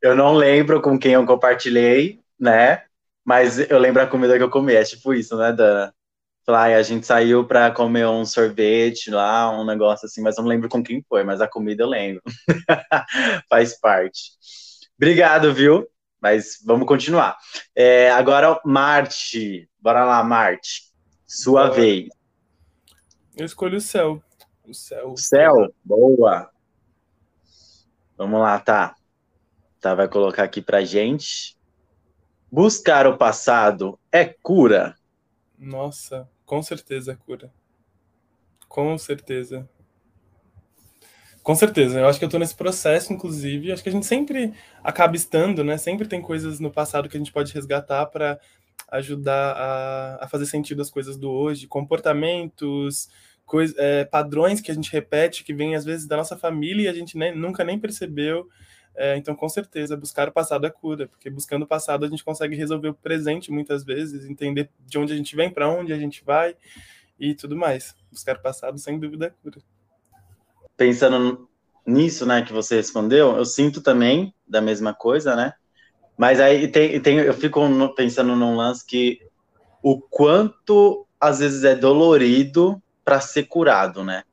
[0.00, 2.82] Eu não lembro com quem eu compartilhei, né?
[3.24, 4.74] Mas eu lembro a comida que eu comi.
[4.74, 5.94] É tipo isso, né, Dana?
[6.46, 10.48] Falar, a gente saiu para comer um sorvete lá, um negócio assim, mas eu não
[10.48, 12.22] lembro com quem foi, mas a comida eu lembro.
[13.50, 14.32] Faz parte.
[14.96, 15.86] Obrigado, viu?
[16.18, 17.36] Mas vamos continuar.
[17.76, 19.68] É, agora, Marte.
[19.78, 20.84] Bora lá, Marte.
[21.26, 21.74] Sua Bora.
[21.74, 22.08] vez.
[23.36, 24.22] Eu escolho o céu.
[24.64, 25.14] O céu.
[25.18, 26.50] Céu, boa.
[28.16, 28.94] Vamos lá, tá.
[29.80, 31.57] Tá, vai colocar aqui pra gente.
[32.50, 34.96] Buscar o passado é cura?
[35.58, 37.52] Nossa, com certeza é cura.
[38.68, 39.68] Com certeza.
[41.42, 44.52] Com certeza, eu acho que eu tô nesse processo, inclusive, acho que a gente sempre
[44.84, 45.78] acaba estando, né?
[45.78, 48.38] Sempre tem coisas no passado que a gente pode resgatar para
[48.90, 53.08] ajudar a, a, fazer sentido as coisas do hoje, comportamentos,
[53.78, 56.92] é, padrões que a gente repete, que vêm às vezes da nossa família e a
[56.92, 58.46] gente nem, nunca nem percebeu.
[59.00, 62.24] É, então, com certeza, buscar o passado é cura, porque buscando o passado a gente
[62.24, 65.96] consegue resolver o presente muitas vezes, entender de onde a gente vem, para onde a
[65.96, 66.56] gente vai
[67.16, 67.94] e tudo mais.
[68.10, 69.58] Buscar o passado, sem dúvida, é cura.
[70.76, 71.48] Pensando
[71.86, 75.52] nisso, né, que você respondeu, eu sinto também da mesma coisa, né?
[76.16, 77.60] Mas aí tem, tem, eu fico
[77.94, 79.20] pensando num lance que
[79.80, 84.24] o quanto às vezes é dolorido para ser curado, né?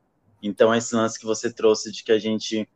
[0.42, 2.68] Então esse lance que você trouxe de que a gente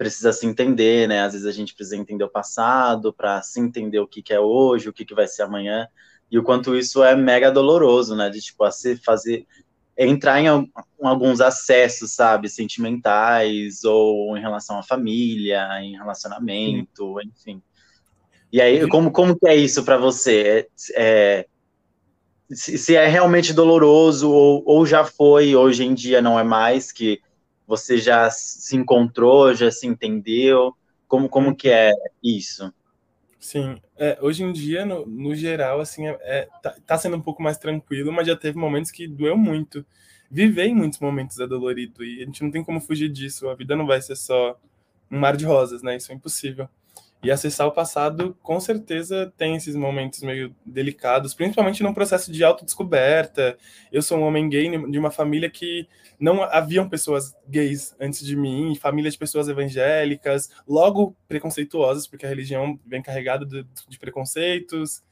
[0.00, 1.20] precisa se entender, né?
[1.20, 4.40] Às vezes a gente precisa entender o passado para se entender o que, que é
[4.40, 5.86] hoje, o que, que vai ser amanhã,
[6.30, 8.30] e o quanto isso é mega doloroso, né?
[8.30, 9.46] De tipo, se fazer
[9.98, 10.46] entrar em,
[11.02, 17.28] alguns acessos, sabe, sentimentais ou em relação à família, em relacionamento, Sim.
[17.28, 17.62] enfim.
[18.50, 20.66] E aí, como, como que é isso para você?
[20.94, 21.46] É, é,
[22.50, 26.90] se, se, é realmente doloroso ou, ou já foi, hoje em dia não é mais,
[26.90, 27.20] que
[27.70, 30.76] você já se encontrou, já se entendeu?
[31.06, 32.74] Como, como que é isso?
[33.38, 37.20] Sim, é, hoje em dia, no, no geral, assim, é, é, tá, tá, sendo um
[37.20, 39.86] pouco mais tranquilo, mas já teve momentos que doeu muito.
[40.28, 43.48] Viver em muitos momentos é dolorido e a gente não tem como fugir disso.
[43.48, 44.58] A vida não vai ser só
[45.08, 45.96] um mar de rosas, né?
[45.96, 46.68] Isso é impossível.
[47.22, 52.42] E acessar o passado, com certeza, tem esses momentos meio delicados, principalmente num processo de
[52.42, 53.58] autodescoberta.
[53.92, 55.86] Eu sou um homem gay de uma família que
[56.18, 62.28] não haviam pessoas gays antes de mim, família de pessoas evangélicas, logo preconceituosas, porque a
[62.28, 65.02] religião vem carregada de, de preconceitos.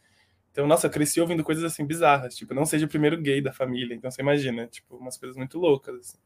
[0.50, 3.52] Então, nossa, eu cresci ouvindo coisas assim bizarras, tipo, não seja o primeiro gay da
[3.52, 3.94] família.
[3.94, 5.94] Então, você imagina, tipo, umas coisas muito loucas.
[5.94, 6.18] Assim.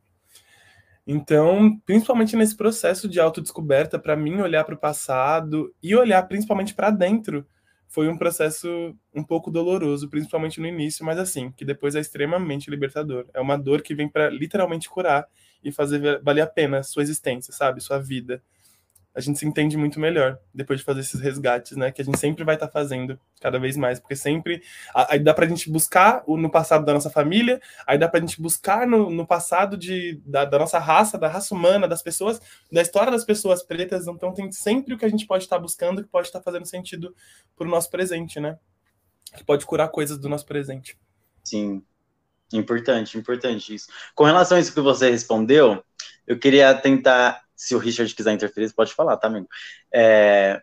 [1.06, 6.74] Então, principalmente nesse processo de autodescoberta, para mim olhar para o passado e olhar principalmente
[6.74, 7.46] para dentro
[7.88, 12.70] foi um processo um pouco doloroso, principalmente no início, mas assim, que depois é extremamente
[12.70, 13.26] libertador.
[13.34, 15.26] É uma dor que vem para literalmente curar
[15.62, 17.82] e fazer valer a pena a sua existência, sabe?
[17.82, 18.42] Sua vida
[19.14, 21.92] a gente se entende muito melhor depois de fazer esses resgates, né?
[21.92, 24.62] Que a gente sempre vai estar tá fazendo cada vez mais, porque sempre
[24.94, 28.20] aí dá para a gente buscar no passado da nossa família, aí dá para a
[28.20, 32.40] gente buscar no, no passado de, da, da, nossa raça, da raça humana, das pessoas,
[32.70, 34.06] da história das pessoas pretas.
[34.06, 36.44] Então tem sempre o que a gente pode estar tá buscando que pode estar tá
[36.44, 37.14] fazendo sentido
[37.54, 38.58] para o nosso presente, né?
[39.36, 40.96] Que pode curar coisas do nosso presente.
[41.44, 41.82] Sim,
[42.50, 43.88] importante, importante isso.
[44.14, 45.84] Com relação a isso que você respondeu,
[46.26, 49.46] eu queria tentar se o Richard quiser interferir, pode falar, tá, amigo?
[49.94, 50.60] É,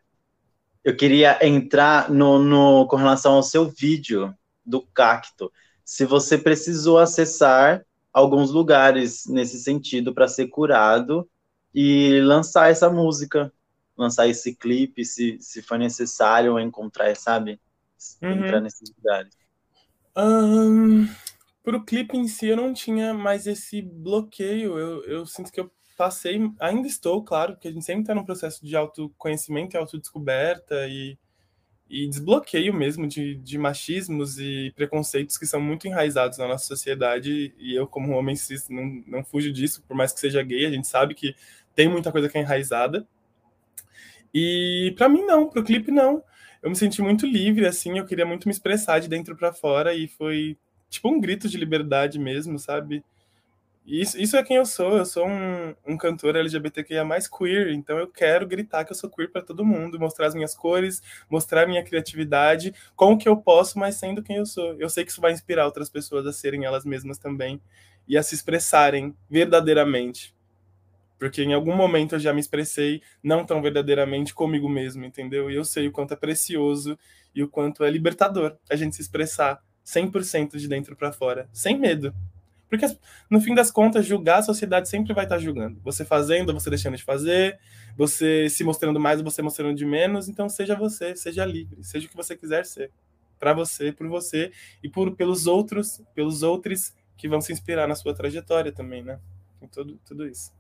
[0.84, 4.36] eu queria entrar no, no, com relação ao seu vídeo
[4.66, 5.50] do cacto.
[5.86, 11.26] Se você precisou acessar alguns lugares nesse sentido para ser curado
[11.74, 13.50] e lançar essa música,
[13.98, 17.62] lançar esse clipe, se, se for necessário encontrar, sabe?
[18.22, 18.32] Uhum.
[18.32, 19.34] Entrar nesses lugares.
[20.18, 21.08] Um,
[21.64, 24.78] pro clipe em si, eu não tinha mais esse bloqueio.
[24.78, 28.24] Eu, eu sinto que eu passei, ainda estou, claro, porque a gente sempre está num
[28.24, 31.18] processo de autoconhecimento e autodescoberta e,
[31.90, 37.54] e desbloqueio mesmo de, de machismos e preconceitos que são muito enraizados na nossa sociedade.
[37.60, 40.72] E eu, como homem cis, não, não fujo disso, por mais que seja gay, a
[40.72, 41.36] gente sabe que
[41.76, 43.06] tem muita coisa que é enraizada.
[44.34, 46.24] E para mim, não, para o clipe, não.
[46.64, 49.94] Eu me senti muito livre, assim, eu queria muito me expressar de dentro para fora
[49.94, 50.58] e foi
[50.90, 53.04] tipo um grito de liberdade mesmo, sabe?
[53.90, 54.98] Isso, isso é quem eu sou.
[54.98, 59.10] Eu sou um, um cantor LGBTQIA mais queer, então eu quero gritar que eu sou
[59.10, 63.28] queer para todo mundo, mostrar as minhas cores, mostrar a minha criatividade, com o que
[63.28, 64.76] eu posso, mas sendo quem eu sou.
[64.80, 67.60] Eu sei que isso vai inspirar outras pessoas a serem elas mesmas também
[68.08, 70.36] e a se expressarem verdadeiramente.
[71.18, 75.50] Porque em algum momento eu já me expressei não tão verdadeiramente comigo mesmo, entendeu?
[75.50, 76.98] E eu sei o quanto é precioso
[77.34, 81.76] e o quanto é libertador a gente se expressar 100% de dentro para fora, sem
[81.76, 82.14] medo.
[82.70, 82.86] Porque,
[83.30, 85.82] no fim das contas, julgar a sociedade sempre vai estar julgando.
[85.84, 87.60] Você fazendo, você deixando de fazer,
[87.98, 90.30] você se mostrando mais, você mostrando de menos.
[90.30, 92.92] Então, seja você, seja livre, seja o que você quiser ser.
[93.40, 94.52] Para você, por você
[94.84, 99.20] e por, pelos outros, pelos outros que vão se inspirar na sua trajetória também, né?
[99.62, 100.54] Em tudo, tudo isso.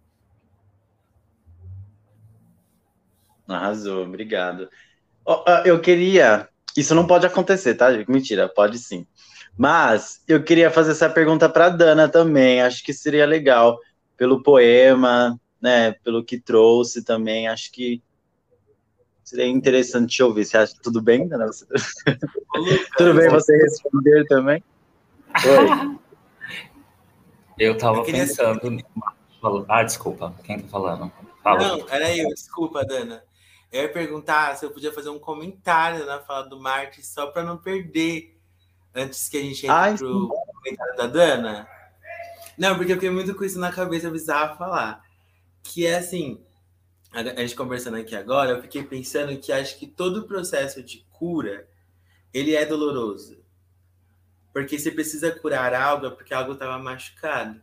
[3.47, 4.69] Arrasou, obrigado.
[5.65, 6.49] Eu queria.
[6.75, 7.89] Isso não pode acontecer, tá?
[8.07, 9.05] Mentira, pode sim.
[9.57, 12.61] Mas eu queria fazer essa pergunta para Dana também.
[12.61, 13.77] Acho que seria legal
[14.15, 15.91] pelo poema, né?
[16.03, 17.47] Pelo que trouxe também.
[17.47, 18.01] Acho que
[19.23, 20.45] seria interessante te ouvir.
[20.45, 21.45] Você acha tudo bem, Dana?
[22.97, 24.63] tudo bem você responder também?
[25.45, 25.99] Oi.
[27.59, 28.83] Eu tava eu pensando.
[29.67, 30.33] Ah, desculpa.
[30.43, 31.11] Quem tá falando?
[31.43, 31.59] Fala.
[31.59, 32.29] Não, era eu.
[32.29, 33.23] Desculpa, Dana.
[33.71, 37.43] Eu ia perguntar se eu podia fazer um comentário na fala do Marte só para
[37.43, 38.38] não perder
[38.99, 40.53] antes que a gente entre Ai, pro sim.
[40.53, 41.67] comentário da Dana?
[42.57, 45.03] Não, porque eu fiquei muito com isso na cabeça, eu precisava falar.
[45.63, 46.43] Que é assim,
[47.11, 51.67] a gente conversando aqui agora, eu fiquei pensando que acho que todo processo de cura,
[52.33, 53.39] ele é doloroso.
[54.53, 57.61] Porque você precisa curar algo é porque algo estava machucado.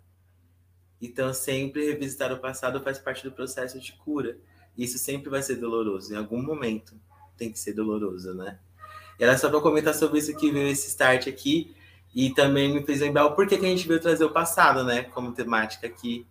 [1.00, 4.38] Então, sempre revisitar o passado faz parte do processo de cura.
[4.76, 6.12] Isso sempre vai ser doloroso.
[6.12, 6.98] Em algum momento
[7.36, 8.58] tem que ser doloroso, né?
[9.18, 11.74] Era só para comentar sobre isso que veio esse start aqui.
[12.14, 15.02] E também me fez lembrar o porquê que a gente veio trazer o passado, né?
[15.02, 16.26] Como temática aqui,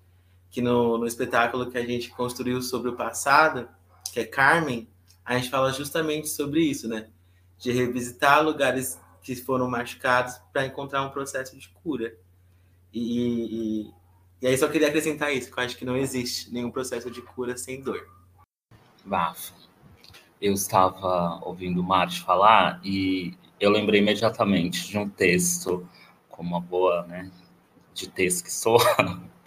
[0.49, 3.69] que no, no espetáculo que a gente construiu sobre o passado,
[4.11, 4.87] que é Carmen,
[5.23, 7.07] a gente fala justamente sobre isso, né?
[7.57, 12.15] De revisitar lugares que foram machucados para encontrar um processo de cura.
[12.93, 13.91] E, e,
[14.41, 17.21] e aí só queria acrescentar isso, que eu acho que não existe nenhum processo de
[17.21, 18.07] cura sem dor.
[19.03, 19.64] Bafo
[20.41, 25.87] eu estava ouvindo o Marte falar e eu lembrei imediatamente de um texto,
[26.29, 27.31] como uma boa, né,
[27.93, 28.77] de texto que sou,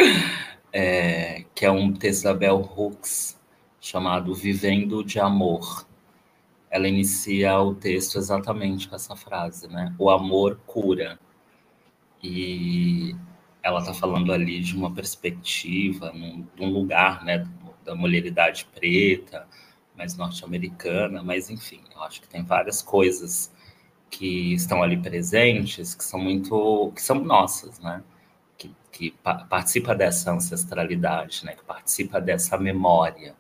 [0.73, 3.39] é, que é um texto da Bell Hooks,
[3.81, 5.87] chamado Vivendo de Amor.
[6.71, 9.95] Ela inicia o texto exatamente com essa frase, né?
[9.99, 11.19] O amor cura.
[12.23, 13.17] E
[13.63, 17.47] ela está falando ali de uma perspectiva, num, de um lugar, né,
[17.85, 19.47] da mulheridade preta,
[19.99, 23.53] mais norte-americana, mas enfim, eu acho que tem várias coisas
[24.09, 28.03] que estão ali presentes que são muito que são nossas, né?
[28.57, 31.55] Que, que pa participa dessa ancestralidade, né?
[31.55, 33.35] Que participa dessa memória.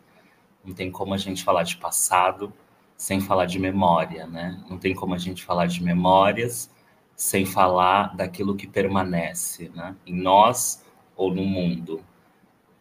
[0.64, 2.52] Não tem como a gente falar de passado
[2.96, 4.62] sem falar de memória, né?
[4.68, 6.70] Não tem como a gente falar de memórias
[7.16, 9.96] sem falar daquilo que permanece, né?
[10.06, 10.84] Em nós
[11.16, 12.04] ou no mundo.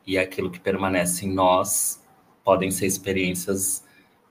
[0.06, 2.02] E aquilo que permanece em nós
[2.48, 3.84] podem ser experiências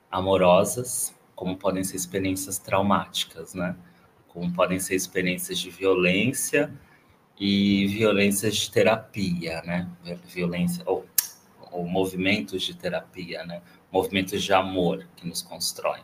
[0.09, 3.75] amorosas, como podem ser experiências traumáticas, né?
[4.27, 6.73] Como podem ser experiências de violência
[7.39, 9.87] e violências de terapia, né?
[10.25, 11.05] Violência ou,
[11.71, 13.61] ou movimentos de terapia, né?
[13.91, 16.01] Movimentos de amor que nos constroem.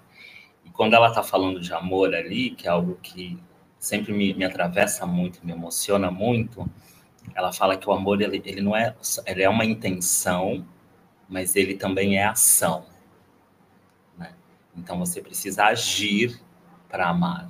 [0.64, 3.40] E quando ela está falando de amor ali, que é algo que
[3.80, 6.70] sempre me, me atravessa muito, me emociona muito,
[7.34, 8.96] ela fala que o amor ele, ele não é
[9.26, 10.64] ele é uma intenção
[11.34, 12.86] mas ele também é ação.
[14.16, 14.32] Né?
[14.78, 16.40] Então você precisa agir
[16.88, 17.50] para amar.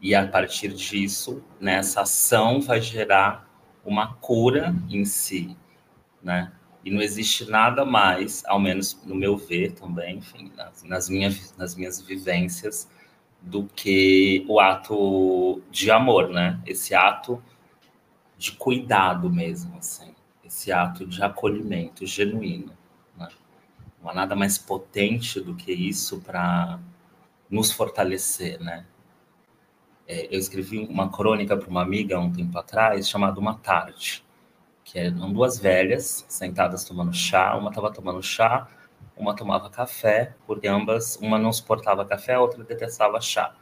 [0.00, 3.48] E a partir disso, nessa ação vai gerar
[3.84, 5.56] uma cura em si,
[6.20, 6.52] né?
[6.84, 11.56] E não existe nada mais, ao menos no meu ver também, enfim, nas, nas, minhas,
[11.56, 12.90] nas minhas vivências,
[13.40, 16.60] do que o ato de amor, né?
[16.66, 17.42] Esse ato
[18.36, 20.14] de cuidado mesmo, assim.
[20.44, 22.72] Esse ato de acolhimento genuíno.
[24.04, 26.78] Não há nada mais potente do que isso para
[27.50, 28.84] nos fortalecer, né?
[30.06, 34.22] É, eu escrevi uma crônica para uma amiga um tempo atrás chamada Uma Tarde.
[34.84, 38.68] que eram duas velhas sentadas tomando chá, uma estava tomando chá,
[39.16, 43.54] uma tomava café, porque ambas, uma não suportava café, a outra detestava chá.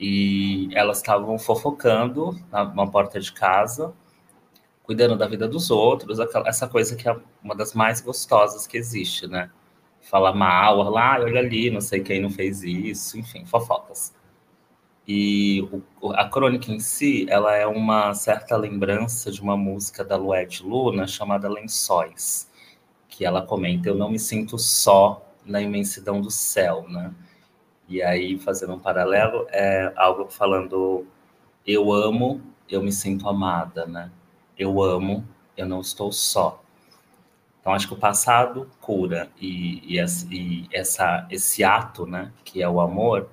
[0.00, 3.94] E elas estavam fofocando na, na porta de casa,
[4.82, 9.26] cuidando da vida dos outros, essa coisa que é uma das mais gostosas que existe,
[9.26, 9.50] né?
[10.00, 14.12] Falar mal, lá, olha ali, não sei quem não fez isso, enfim, fofocas.
[15.06, 15.62] E
[16.00, 20.62] o, a crônica em si, ela é uma certa lembrança de uma música da Lued
[20.62, 22.50] Luna chamada Lençóis,
[23.08, 27.12] que ela comenta: Eu não me sinto só na imensidão do céu, né?
[27.88, 31.06] E aí, fazendo um paralelo, é algo falando:
[31.66, 34.10] Eu amo, eu me sinto amada, né?
[34.58, 35.26] Eu amo,
[35.56, 36.62] eu não estou só.
[37.60, 40.00] Então, acho que o passado cura e, e,
[40.30, 43.28] e essa, esse ato, né, que é o amor,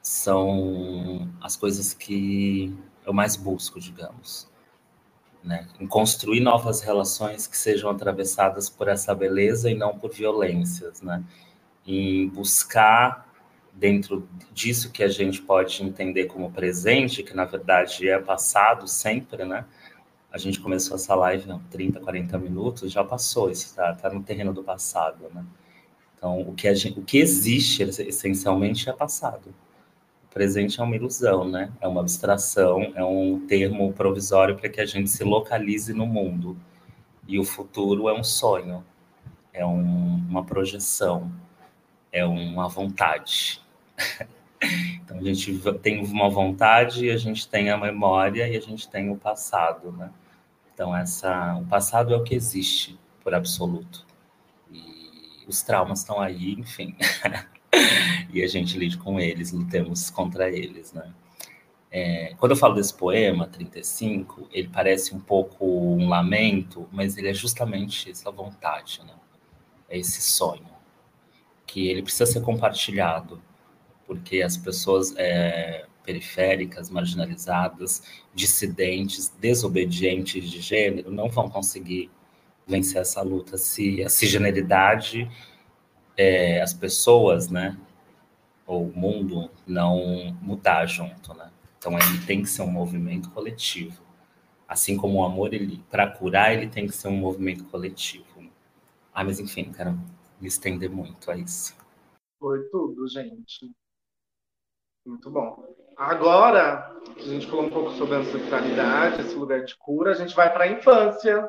[0.00, 2.74] são as coisas que
[3.04, 4.48] eu mais busco, digamos.
[5.44, 5.68] Né?
[5.78, 11.22] Em construir novas relações que sejam atravessadas por essa beleza e não por violências, né?
[11.86, 13.32] Em buscar
[13.72, 19.44] dentro disso que a gente pode entender como presente, que na verdade é passado sempre,
[19.44, 19.64] né?
[20.36, 24.22] A gente começou essa live há 30, 40 minutos, já passou, isso está tá no
[24.22, 25.42] terreno do passado, né?
[26.16, 29.54] Então, o que, gente, o que existe essencialmente é passado
[30.36, 31.72] presente é uma ilusão, né?
[31.80, 36.54] É uma abstração, é um termo provisório para que a gente se localize no mundo.
[37.26, 38.84] E o futuro é um sonho,
[39.50, 41.32] é um, uma projeção,
[42.12, 43.62] é uma vontade.
[45.02, 49.08] então a gente tem uma vontade, a gente tem a memória e a gente tem
[49.08, 50.10] o passado, né?
[50.76, 54.06] Então essa, o passado é o que existe por absoluto.
[54.70, 56.94] E os traumas estão aí, enfim.
[58.30, 61.10] e a gente lide com eles, lutemos contra eles, né?
[61.90, 67.30] É, quando eu falo desse poema, 35, ele parece um pouco um lamento, mas ele
[67.30, 69.14] é justamente essa vontade, né?
[69.88, 70.68] É esse sonho,
[71.66, 73.40] que ele precisa ser compartilhado,
[74.06, 78.02] porque as pessoas é, periféricas, marginalizadas,
[78.32, 82.10] dissidentes, desobedientes de gênero não vão conseguir
[82.66, 85.28] vencer essa luta se a cisgeneridade
[86.16, 87.76] é, as pessoas, né,
[88.66, 91.52] ou o mundo não mudar junto, né?
[91.78, 94.02] Então ele tem que ser um movimento coletivo.
[94.66, 98.24] Assim como o amor, ele para curar, ele tem que ser um movimento coletivo.
[99.14, 99.92] Ah, mas enfim, quero
[100.40, 101.76] me estender muito a isso.
[102.40, 103.70] Foi tudo, gente.
[105.06, 105.64] Muito bom.
[105.96, 110.34] Agora, a gente falou um pouco sobre a ancestralidade, esse lugar de cura, a gente
[110.34, 111.48] vai para a infância.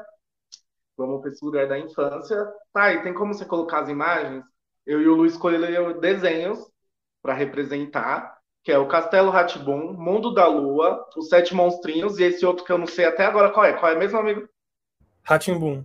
[0.96, 2.48] Vamos para esse lugar da infância.
[2.74, 4.44] Tá, e tem como você colocar as imagens?
[4.88, 6.60] eu e o Lu escolheram desenhos
[7.22, 12.46] para representar, que é o Castelo Ratibum, Mundo da Lua, os Sete Monstrinhos e esse
[12.46, 13.74] outro que eu não sei até agora qual é.
[13.74, 14.48] Qual é mesmo, amigo?
[15.24, 15.84] Ratimbum.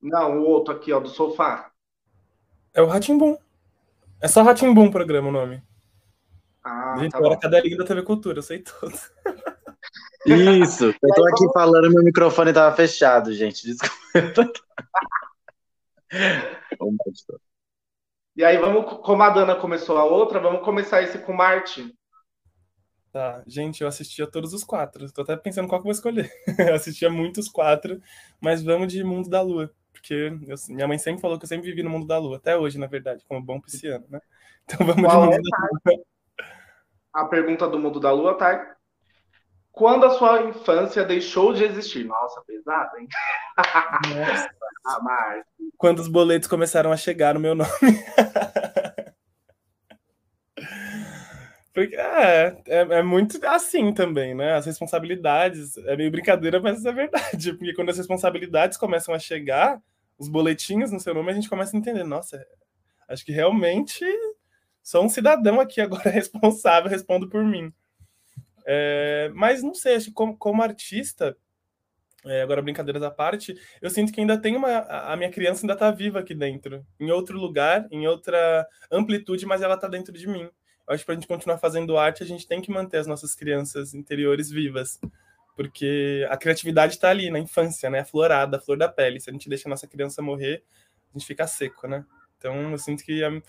[0.00, 1.70] Não, o outro aqui, ó, do sofá.
[2.72, 3.36] É o Ratimbum.
[4.22, 5.62] É só Ratimbum o programa, o nome.
[6.64, 7.40] Ah, Gente, tá eu era bom.
[7.40, 8.92] cadelinha da TV Cultura, eu sei tudo.
[10.26, 13.66] Isso, eu tô aqui falando, meu microfone tava fechado, gente.
[13.66, 14.52] Desculpa.
[18.36, 21.92] E aí vamos, como a Dana começou a outra, vamos começar esse com Marte.
[23.12, 25.10] Tá, gente, eu assistia todos os quatro.
[25.12, 26.30] Tô até pensando qual que eu vou escolher.
[26.70, 28.00] eu assistia muitos quatro,
[28.40, 29.70] mas vamos de Mundo da Lua.
[29.92, 30.14] Porque
[30.46, 32.78] eu- minha mãe sempre falou que eu sempre vivi no mundo da lua, até hoje,
[32.78, 34.20] na verdade, como bom pisciano, né?
[34.64, 35.58] Então vamos Qual de é, mundo da
[35.92, 36.04] lua.
[37.12, 38.76] A pergunta do mundo da Lua, tá?
[39.72, 42.04] Quando a sua infância deixou de existir?
[42.04, 43.08] Nossa, pesado, hein?
[43.56, 44.50] Nossa.
[44.82, 45.42] Ah.
[45.76, 47.68] Quando os boletos começaram a chegar no meu nome.
[51.72, 54.54] Porque é, é, é muito assim também, né?
[54.54, 57.52] As responsabilidades, é meio brincadeira, mas é verdade.
[57.52, 59.80] Porque quando as responsabilidades começam a chegar,
[60.18, 62.44] os boletinhos no seu nome, a gente começa a entender, nossa,
[63.08, 64.04] acho que realmente
[64.90, 67.72] sou um cidadão aqui agora responsável, respondo por mim.
[68.66, 71.36] É, mas não sei, acho como, como artista,
[72.26, 74.80] é, agora brincadeiras à parte, eu sinto que ainda tem uma.
[74.80, 79.62] A minha criança ainda está viva aqui dentro, em outro lugar, em outra amplitude, mas
[79.62, 80.42] ela está dentro de mim.
[80.42, 83.06] Eu acho que para a gente continuar fazendo arte, a gente tem que manter as
[83.06, 84.98] nossas crianças interiores vivas.
[85.54, 88.00] Porque a criatividade está ali, na infância, né?
[88.00, 89.20] Aflorada, a flor da pele.
[89.20, 90.64] Se a gente deixa a nossa criança morrer,
[91.14, 92.04] a gente fica seco, né?
[92.38, 93.22] Então eu sinto que.
[93.22, 93.42] a-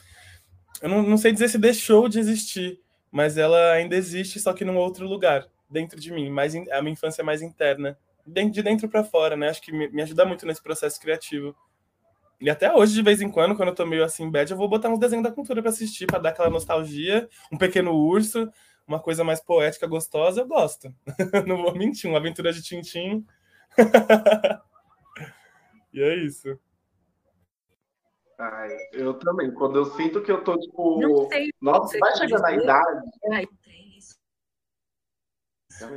[0.81, 2.79] Eu não, não sei dizer se deixou de existir,
[3.11, 6.29] mas ela ainda existe, só que num outro lugar, dentro de mim.
[6.29, 7.97] Mais in- a minha infância é mais interna.
[8.25, 9.49] De dentro para fora, né?
[9.49, 11.55] Acho que me, me ajuda muito nesse processo criativo.
[12.39, 14.67] E até hoje, de vez em quando, quando eu tô meio assim, bad, eu vou
[14.67, 18.51] botar uns desenhos da cultura para assistir, para dar aquela nostalgia, um pequeno urso,
[18.87, 20.93] uma coisa mais poética, gostosa, eu gosto.
[21.47, 23.25] Não vou mentir, uma aventura de Tintim
[25.93, 26.59] e é isso.
[28.41, 29.53] Ai, eu também.
[29.53, 30.99] Quando eu sinto que eu tô, tipo.
[30.99, 31.49] Não sei.
[31.61, 33.09] Nossa, vai chegando na idade.
[33.31, 34.15] Ai, tem isso.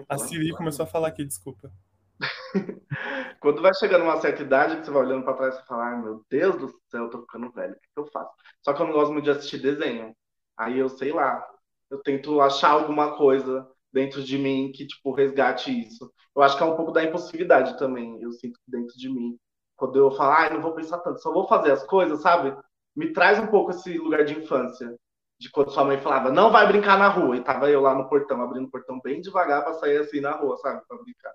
[0.09, 1.73] A Siri começou a falar aqui, desculpa.
[3.41, 6.03] Quando vai chegando uma certa idade, que você vai olhando pra trás e fala, ai
[6.03, 8.31] meu Deus do céu, eu tô ficando velho, o que, que eu faço?
[8.63, 10.15] Só que eu não gosto muito de assistir desenho.
[10.57, 11.45] Aí eu sei lá,
[11.91, 16.13] eu tento achar alguma coisa dentro de mim que, tipo, resgate isso.
[16.35, 19.39] Eu acho que é um pouco da impulsividade também, eu sinto dentro de mim.
[19.77, 22.57] Quando eu falo, ai, não vou pensar tanto, só vou fazer as coisas, sabe?
[22.95, 24.97] Me traz um pouco esse lugar de infância.
[25.39, 27.37] De quando sua mãe falava, não vai brincar na rua.
[27.37, 30.31] E tava eu lá no portão, abrindo o portão bem devagar pra sair assim na
[30.31, 30.81] rua, sabe?
[30.87, 31.33] Pra brincar.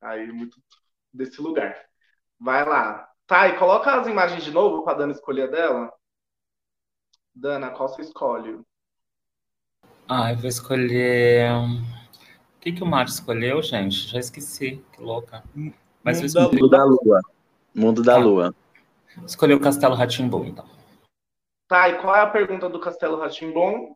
[0.00, 0.58] Aí, muito
[1.12, 1.76] desse lugar.
[2.40, 3.08] Vai lá.
[3.26, 5.92] Tá, e coloca as imagens de novo pra Dana escolher dela.
[7.34, 8.60] Dana, qual você escolhe?
[10.08, 11.50] Ah, eu vou escolher.
[12.56, 14.08] O que, que o Mário escolheu, gente?
[14.08, 15.42] Já esqueci, que louca.
[16.02, 16.70] Mas eu Mundo da escolhi...
[16.70, 17.20] Da Lua.
[17.74, 18.54] Mundo da Lua.
[19.26, 20.64] escolhi o Castelo Ratimbu, então.
[21.66, 23.94] Tá, e qual é a pergunta do Castelo Ratimbom?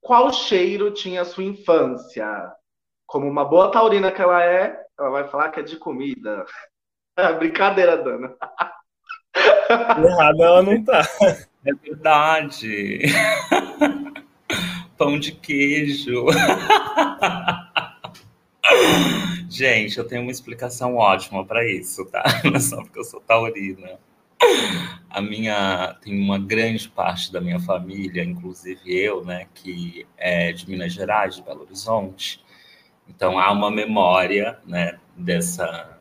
[0.00, 2.26] Qual cheiro tinha a sua infância?
[3.06, 6.46] Como uma boa taurina que ela é, ela vai falar que é de comida.
[7.38, 8.34] Brincadeira, Dana.
[9.68, 11.02] Errada ela não tá.
[11.64, 13.00] É verdade.
[14.96, 16.26] Pão de queijo.
[19.52, 22.24] Gente, eu tenho uma explicação ótima para isso, tá?
[22.42, 24.00] Não é só porque eu sou taurina.
[25.10, 30.68] A minha tem uma grande parte da minha família, inclusive eu, né, que é de
[30.70, 32.42] Minas Gerais, de Belo Horizonte.
[33.06, 35.98] Então há uma memória, né, dessa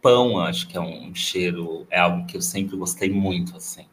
[0.00, 3.86] pão, acho que é um cheiro, é algo que eu sempre gostei muito, assim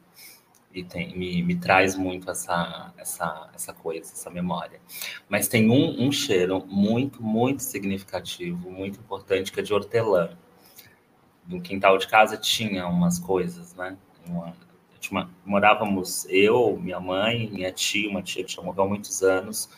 [0.74, 4.80] e tem, me, me traz muito essa, essa, essa coisa, essa memória.
[5.28, 10.38] Mas tem um, um cheiro muito, muito significativo, muito importante, que é de hortelã.
[11.48, 13.98] No quintal de casa tinha umas coisas, né?
[14.28, 14.54] Uma,
[15.10, 19.70] uma, morávamos eu, minha mãe, minha tia, uma tia que já morreu há muitos anos,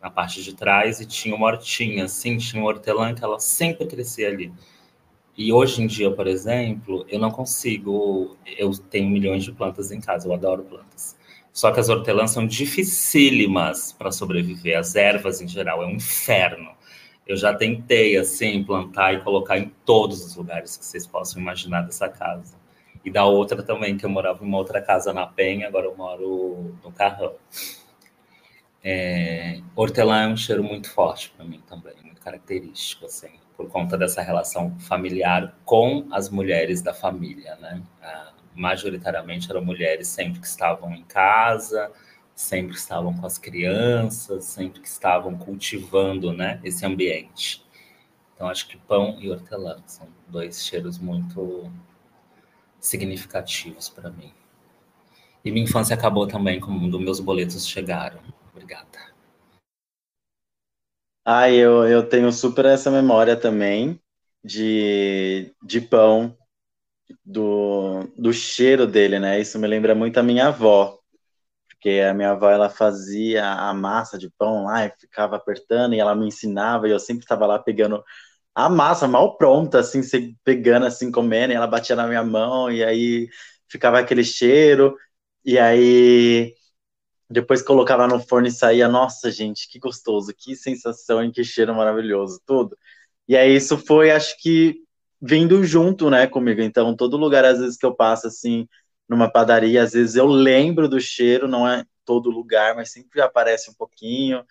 [0.00, 3.86] na parte de trás, e tinha uma hortinha, assim, tinha um hortelã que ela sempre
[3.86, 4.52] crescia ali.
[5.38, 8.36] E hoje em dia, por exemplo, eu não consigo.
[8.44, 11.16] Eu tenho milhões de plantas em casa, eu adoro plantas.
[11.52, 16.72] Só que as hortelãs são dificílimas para sobreviver, as ervas em geral, é um inferno.
[17.24, 21.82] Eu já tentei, assim, plantar e colocar em todos os lugares que vocês possam imaginar
[21.82, 22.56] dessa casa.
[23.04, 25.96] E da outra também, que eu morava em uma outra casa na Penha, agora eu
[25.96, 27.32] moro no Carrão.
[28.82, 33.98] É, hortelã é um cheiro muito forte para mim também, muito característico, assim por conta
[33.98, 37.82] dessa relação familiar com as mulheres da família, né?
[38.00, 41.90] Ah, majoritariamente eram mulheres sempre que estavam em casa,
[42.36, 47.66] sempre que estavam com as crianças, sempre que estavam cultivando, né, esse ambiente.
[48.34, 51.68] Então acho que pão e hortelã são dois cheiros muito
[52.78, 54.32] significativos para mim.
[55.44, 58.20] E minha infância acabou também quando meus boletos chegaram.
[58.58, 58.98] Obrigada.
[61.24, 64.00] Ah, eu, eu tenho super essa memória também
[64.42, 66.36] de, de pão,
[67.24, 69.40] do, do cheiro dele, né?
[69.40, 70.98] Isso me lembra muito a minha avó,
[71.68, 76.00] porque a minha avó ela fazia a massa de pão lá e ficava apertando e
[76.00, 78.04] ela me ensinava e eu sempre estava lá pegando
[78.54, 80.02] a massa mal pronta, assim,
[80.44, 83.28] pegando, assim, comendo, e ela batia na minha mão e aí
[83.68, 84.96] ficava aquele cheiro
[85.44, 86.54] e aí
[87.30, 91.74] depois colocava no forno e saía, nossa, gente, que gostoso, que sensação e que cheiro
[91.74, 92.76] maravilhoso, tudo.
[93.28, 94.76] E aí isso foi, acho que,
[95.20, 96.62] vindo junto, né, comigo.
[96.62, 98.66] Então, todo lugar, às vezes, que eu passo, assim,
[99.08, 103.70] numa padaria, às vezes eu lembro do cheiro, não é todo lugar, mas sempre aparece
[103.70, 104.44] um pouquinho.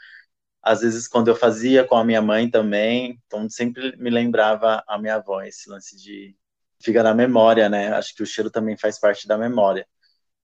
[0.62, 4.98] Às vezes, quando eu fazia com a minha mãe também, então sempre me lembrava a
[5.00, 6.36] minha avó, esse lance de.
[6.82, 7.90] Fica na memória, né?
[7.94, 9.88] Acho que o cheiro também faz parte da memória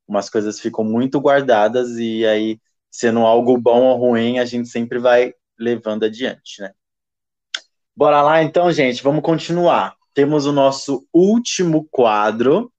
[0.08, 2.60] umas coisas ficam muito guardadas e aí,
[2.92, 6.72] sendo algo bom ou ruim, a gente sempre vai levando adiante, né?
[7.96, 9.96] Bora lá então, gente, vamos continuar.
[10.14, 12.72] Temos o nosso último quadro.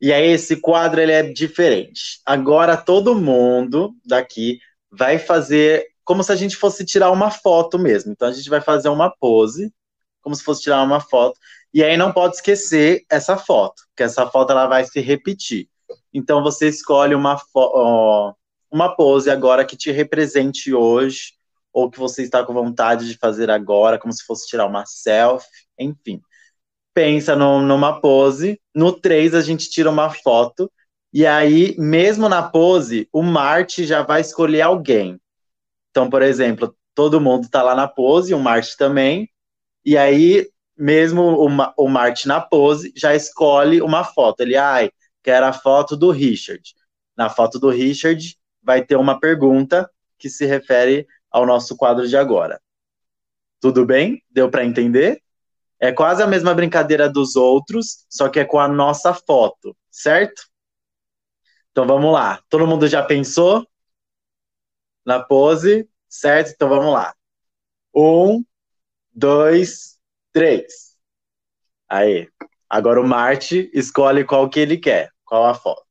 [0.00, 2.20] E aí esse quadro ele é diferente.
[2.24, 4.60] Agora todo mundo daqui
[4.90, 8.12] vai fazer como se a gente fosse tirar uma foto mesmo.
[8.12, 9.72] Então a gente vai fazer uma pose,
[10.20, 11.38] como se fosse tirar uma foto.
[11.74, 15.68] E aí não pode esquecer essa foto, porque essa foto ela vai se repetir.
[16.16, 17.38] Então você escolhe uma,
[18.70, 21.34] uma pose agora que te represente hoje,
[21.70, 25.46] ou que você está com vontade de fazer agora, como se fosse tirar uma selfie,
[25.78, 26.22] enfim.
[26.94, 30.72] Pensa no, numa pose, no 3 a gente tira uma foto,
[31.12, 35.20] e aí, mesmo na pose, o Marte já vai escolher alguém.
[35.90, 39.28] Então, por exemplo, todo mundo está lá na pose, o Marte também,
[39.84, 40.48] e aí
[40.78, 44.40] mesmo o, o Marte na pose, já escolhe uma foto.
[44.40, 44.90] Ele, ai,
[45.26, 46.62] quero a foto do Richard.
[47.16, 52.16] Na foto do Richard vai ter uma pergunta que se refere ao nosso quadro de
[52.16, 52.62] agora.
[53.60, 54.22] Tudo bem?
[54.30, 55.20] Deu para entender?
[55.80, 60.48] É quase a mesma brincadeira dos outros, só que é com a nossa foto, certo?
[61.72, 62.40] Então vamos lá.
[62.48, 63.66] Todo mundo já pensou
[65.04, 66.52] na pose, certo?
[66.54, 67.12] Então vamos lá.
[67.92, 68.44] Um,
[69.12, 69.98] dois,
[70.32, 70.96] três.
[71.88, 72.28] Aí.
[72.70, 75.84] Agora o Marte escolhe qual que ele quer, qual a foto.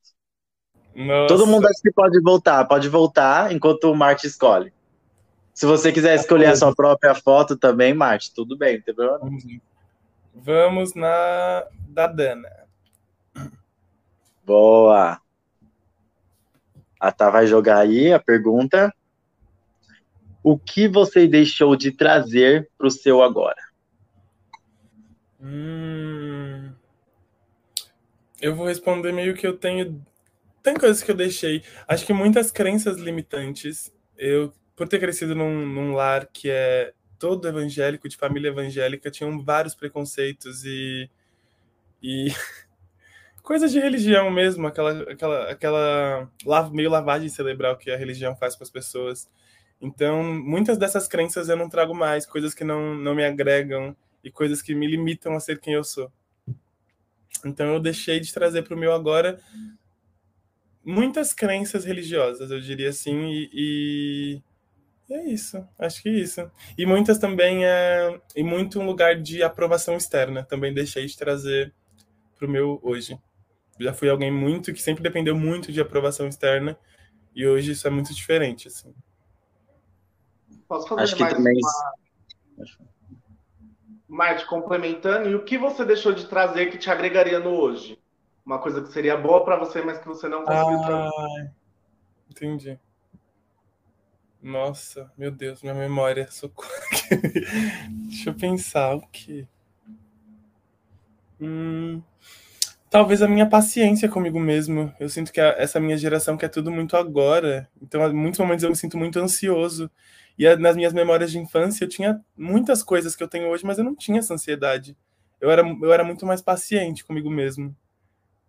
[0.94, 1.28] Nossa.
[1.28, 4.72] Todo mundo acha que pode voltar, pode voltar enquanto o Marte escolhe.
[5.52, 9.38] Se você quiser escolher a sua própria foto também, Marte, tudo bem, não tem problema.
[10.34, 12.48] Vamos na da Dana.
[14.44, 15.20] Boa.
[17.00, 18.94] A Tá vai jogar aí a pergunta.
[20.42, 23.60] O que você deixou de trazer para o seu agora?
[25.40, 26.45] Hum,
[28.46, 30.00] eu vou responder meio que eu tenho.
[30.62, 31.62] Tem coisas que eu deixei.
[31.88, 33.92] Acho que muitas crenças limitantes.
[34.16, 39.42] Eu, por ter crescido num, num lar que é todo evangélico, de família evangélica, tinham
[39.42, 41.10] vários preconceitos e,
[42.02, 42.28] e
[43.42, 46.30] coisas de religião mesmo, aquela, aquela, aquela
[46.72, 49.28] meio lavagem cerebral que a religião faz com as pessoas.
[49.80, 54.30] Então, muitas dessas crenças eu não trago mais, coisas que não, não me agregam e
[54.30, 56.12] coisas que me limitam a ser quem eu sou.
[57.44, 59.40] Então, eu deixei de trazer para o meu agora
[60.84, 64.42] muitas crenças religiosas, eu diria assim, e, e
[65.08, 66.50] e é isso, acho que é isso.
[66.76, 68.20] E muitas também é.
[68.34, 70.44] E muito um lugar de aprovação externa.
[70.44, 71.72] Também deixei de trazer
[72.36, 73.18] pro meu hoje.
[73.78, 76.76] Já fui alguém muito que sempre dependeu muito de aprovação externa.
[77.34, 78.92] E hoje isso é muito diferente, assim.
[80.66, 81.54] Posso fazer acho mais que também...
[81.54, 82.88] uma...
[84.08, 87.98] Marte, complementando, e o que você deixou de trazer que te agregaria no hoje?
[88.44, 91.50] Uma coisa que seria boa para você, mas que você não conseguiu ah, trazer.
[92.30, 92.78] Entendi.
[94.40, 96.30] Nossa, meu Deus, minha memória.
[96.30, 96.70] Socorro.
[98.08, 99.48] Deixa eu pensar o que.
[101.40, 102.00] Hum,
[102.88, 104.94] talvez a minha paciência comigo mesmo.
[105.00, 107.68] Eu sinto que a, essa minha geração quer tudo muito agora.
[107.82, 109.90] Então, em muitos momentos eu me sinto muito ansioso.
[110.38, 113.64] E a, nas minhas memórias de infância eu tinha muitas coisas que eu tenho hoje,
[113.64, 114.96] mas eu não tinha essa ansiedade.
[115.40, 117.74] Eu era, eu era muito mais paciente comigo mesmo.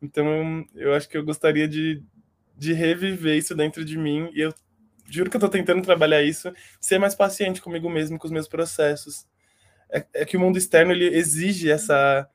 [0.01, 2.03] Então, eu, eu acho que eu gostaria de,
[2.57, 4.29] de reviver isso dentro de mim.
[4.33, 4.53] E eu
[5.09, 8.47] juro que eu tô tentando trabalhar isso, ser mais paciente comigo mesmo, com os meus
[8.47, 9.25] processos.
[9.89, 12.29] É, é que o mundo externo ele exige essa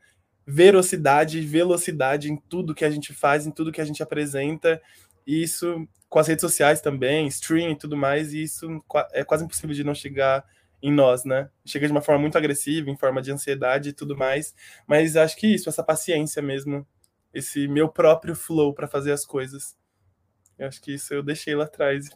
[0.47, 4.81] velocidade e velocidade em tudo que a gente faz, em tudo que a gente apresenta,
[5.27, 9.45] e isso com as redes sociais também, streaming e tudo mais, e isso é quase
[9.45, 10.45] impossível de não chegar
[10.83, 11.49] em nós, né?
[11.65, 14.55] Chega de uma forma muito agressiva, em forma de ansiedade e tudo mais,
[14.87, 16.87] mas acho que isso, essa paciência mesmo,
[17.33, 19.77] esse meu próprio flow para fazer as coisas.
[20.59, 22.11] Eu acho que isso eu deixei lá atrás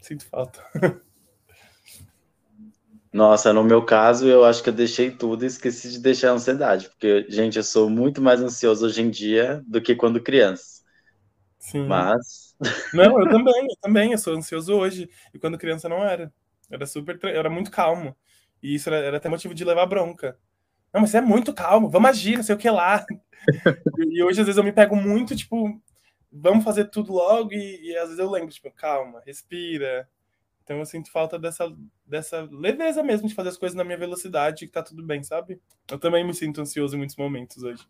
[0.00, 0.60] Sinto falta.
[3.12, 6.34] Nossa, no meu caso, eu acho que eu deixei tudo e esqueci de deixar a
[6.34, 10.81] ansiedade, porque, gente, eu sou muito mais ansioso hoje em dia do que quando criança.
[11.62, 11.86] Sim.
[11.86, 12.56] Mas.
[12.92, 15.08] Não, eu também, eu também, eu sou ansioso hoje.
[15.32, 16.32] E quando criança não era.
[16.68, 17.18] Era super.
[17.24, 18.16] Era muito calmo.
[18.60, 20.36] E isso era, era até motivo de levar bronca.
[20.92, 23.06] Não, mas você é muito calmo, vamos agir, não sei o que lá.
[24.10, 25.80] e hoje, às vezes, eu me pego muito, tipo,
[26.30, 30.08] vamos fazer tudo logo e, e, às vezes eu lembro, tipo, calma, respira.
[30.64, 34.66] Então eu sinto falta dessa, dessa leveza mesmo de fazer as coisas na minha velocidade,
[34.66, 35.60] que tá tudo bem, sabe?
[35.90, 37.86] Eu também me sinto ansioso em muitos momentos hoje.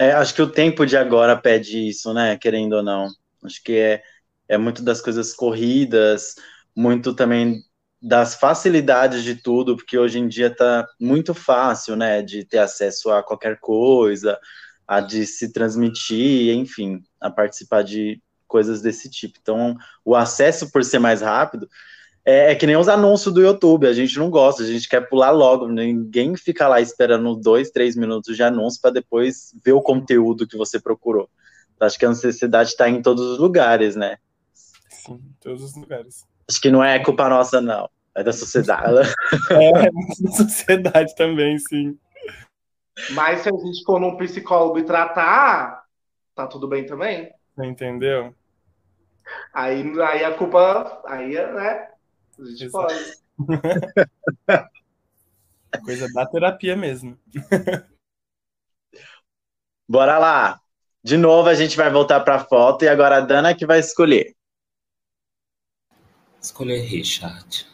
[0.00, 2.36] É, acho que o tempo de agora pede isso, né?
[2.38, 3.08] Querendo ou não.
[3.44, 4.02] Acho que é,
[4.48, 6.34] é muito das coisas corridas,
[6.74, 7.62] muito também
[8.00, 12.22] das facilidades de tudo, porque hoje em dia tá muito fácil, né?
[12.22, 14.38] De ter acesso a qualquer coisa,
[14.86, 19.38] a de se transmitir, enfim, a participar de coisas desse tipo.
[19.40, 21.68] Então, o acesso por ser mais rápido
[22.24, 25.08] é, é, que nem os anúncios do YouTube, a gente não gosta, a gente quer
[25.08, 29.82] pular logo, ninguém fica lá esperando dois, três minutos de anúncio para depois ver o
[29.82, 31.28] conteúdo que você procurou.
[31.74, 34.18] Então, acho que a necessidade está em todos os lugares, né?
[34.88, 36.24] Sim, em todos os lugares.
[36.48, 37.90] Acho que não é culpa nossa, não.
[38.14, 39.08] É da sociedade.
[39.50, 41.98] é, é da sociedade também, sim.
[43.10, 45.82] Mas se a gente for num psicólogo e tratar,
[46.36, 47.32] tá tudo bem também.
[47.58, 48.32] Entendeu?
[49.52, 51.02] Aí, aí a culpa.
[51.06, 51.91] Aí, né?
[52.38, 52.86] A gente Exato.
[52.86, 53.22] pode.
[55.84, 57.18] Coisa da terapia mesmo.
[59.88, 60.60] Bora lá.
[61.02, 63.80] De novo a gente vai voltar para a foto e agora a Dana que vai
[63.80, 64.36] escolher.
[66.40, 67.66] Escolher Richard.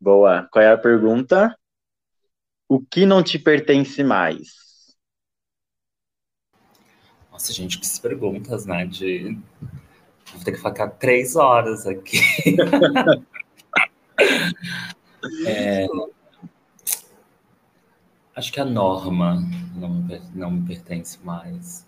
[0.00, 0.48] Boa.
[0.50, 1.56] Qual é a pergunta?
[2.68, 4.96] O que não te pertence mais?
[7.30, 8.86] Nossa, gente, que perguntas, né?
[8.86, 9.38] De...
[10.32, 12.20] Vou ter que ficar três horas aqui.
[15.46, 15.86] é...
[18.34, 19.42] Acho que a norma
[19.74, 21.86] não me, não me pertence mais.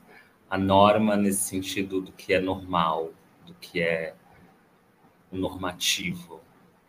[0.51, 3.11] A norma nesse sentido do que é normal,
[3.47, 4.14] do que é
[5.30, 6.40] o normativo,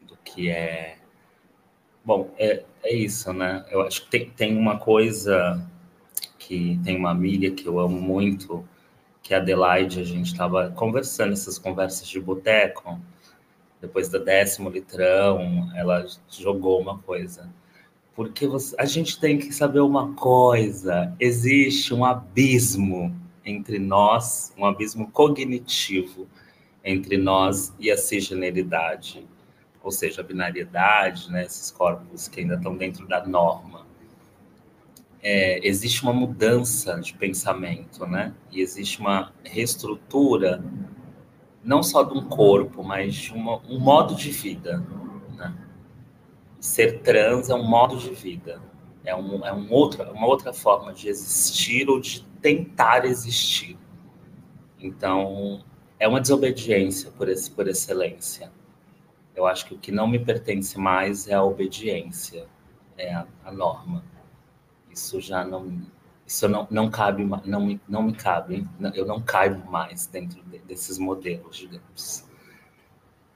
[0.01, 0.97] do que é.
[2.03, 3.65] Bom, é, é isso, né?
[3.69, 5.65] Eu acho que tem, tem uma coisa
[6.37, 8.67] que tem uma amiga que eu amo muito,
[9.23, 12.99] que a Adelaide, a gente estava conversando essas conversas de boteco,
[13.79, 17.49] depois do décimo litrão, ela jogou uma coisa.
[18.13, 23.15] Porque você, a gente tem que saber uma coisa: existe um abismo
[23.45, 26.27] entre nós, um abismo cognitivo
[26.83, 29.25] entre nós e a cisgeneridade,
[29.81, 33.82] ou seja, a binariedade, né, esses corpos que ainda estão dentro da norma
[35.23, 38.35] é, existe uma mudança de pensamento, né?
[38.51, 40.61] E existe uma reestrutura,
[41.63, 44.85] não só de um corpo, mas de uma, um modo de vida.
[45.37, 45.55] Né?
[46.59, 48.61] Ser trans é um modo de vida,
[49.05, 53.77] é, um, é um outra, uma outra forma de existir ou de tentar existir.
[54.77, 55.63] Então,
[55.97, 58.51] é uma desobediência por, esse, por excelência.
[59.33, 62.45] Eu acho que o que não me pertence mais é a obediência,
[62.97, 64.03] é a, a norma.
[64.93, 65.81] Isso já não,
[66.25, 70.59] isso não, não cabe, não me, não me cabe, eu não caibo mais dentro de,
[70.59, 72.25] desses modelos, digamos.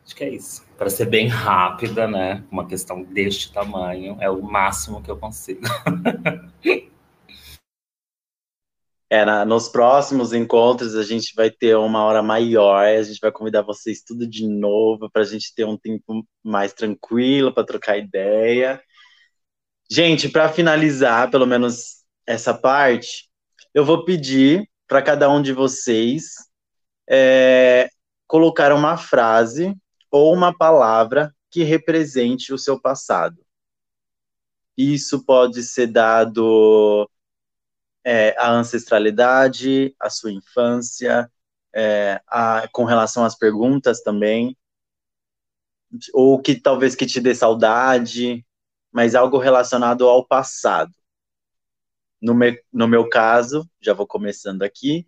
[0.06, 0.66] Acho que é isso.
[0.78, 2.44] Para ser bem rápida, né?
[2.50, 5.62] Uma questão deste tamanho, é o máximo que eu consigo.
[9.10, 13.32] É, na, nos próximos encontros a gente vai ter uma hora maior, a gente vai
[13.32, 17.98] convidar vocês tudo de novo para a gente ter um tempo mais tranquilo para trocar
[17.98, 18.82] ideia.
[19.90, 23.30] Gente, para finalizar, pelo menos essa parte,
[23.74, 26.34] eu vou pedir para cada um de vocês
[27.10, 27.90] é,
[28.28, 29.74] colocar uma frase
[30.12, 33.38] ou uma palavra que represente o seu passado.
[34.78, 37.10] Isso pode ser dado
[38.04, 41.32] é, à ancestralidade, à sua infância,
[41.74, 44.56] é, a, com relação às perguntas também,
[46.14, 48.46] ou que talvez que te dê saudade,
[48.92, 50.94] mas algo relacionado ao passado.
[52.22, 55.08] No, me, no meu caso, já vou começando aqui,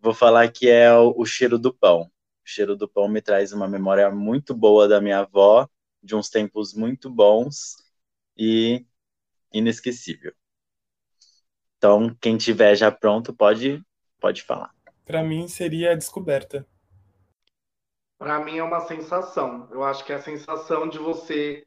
[0.00, 2.02] vou falar que é o, o cheiro do pão.
[2.02, 2.10] O
[2.44, 5.68] cheiro do pão me traz uma memória muito boa da minha avó,
[6.02, 7.76] de uns tempos muito bons
[8.36, 8.86] e
[9.52, 10.32] inesquecível.
[11.76, 13.84] Então, quem tiver já pronto, pode,
[14.20, 14.74] pode falar.
[15.04, 16.66] Para mim, seria a descoberta.
[18.18, 19.68] Para mim, é uma sensação.
[19.70, 21.66] Eu acho que é a sensação de você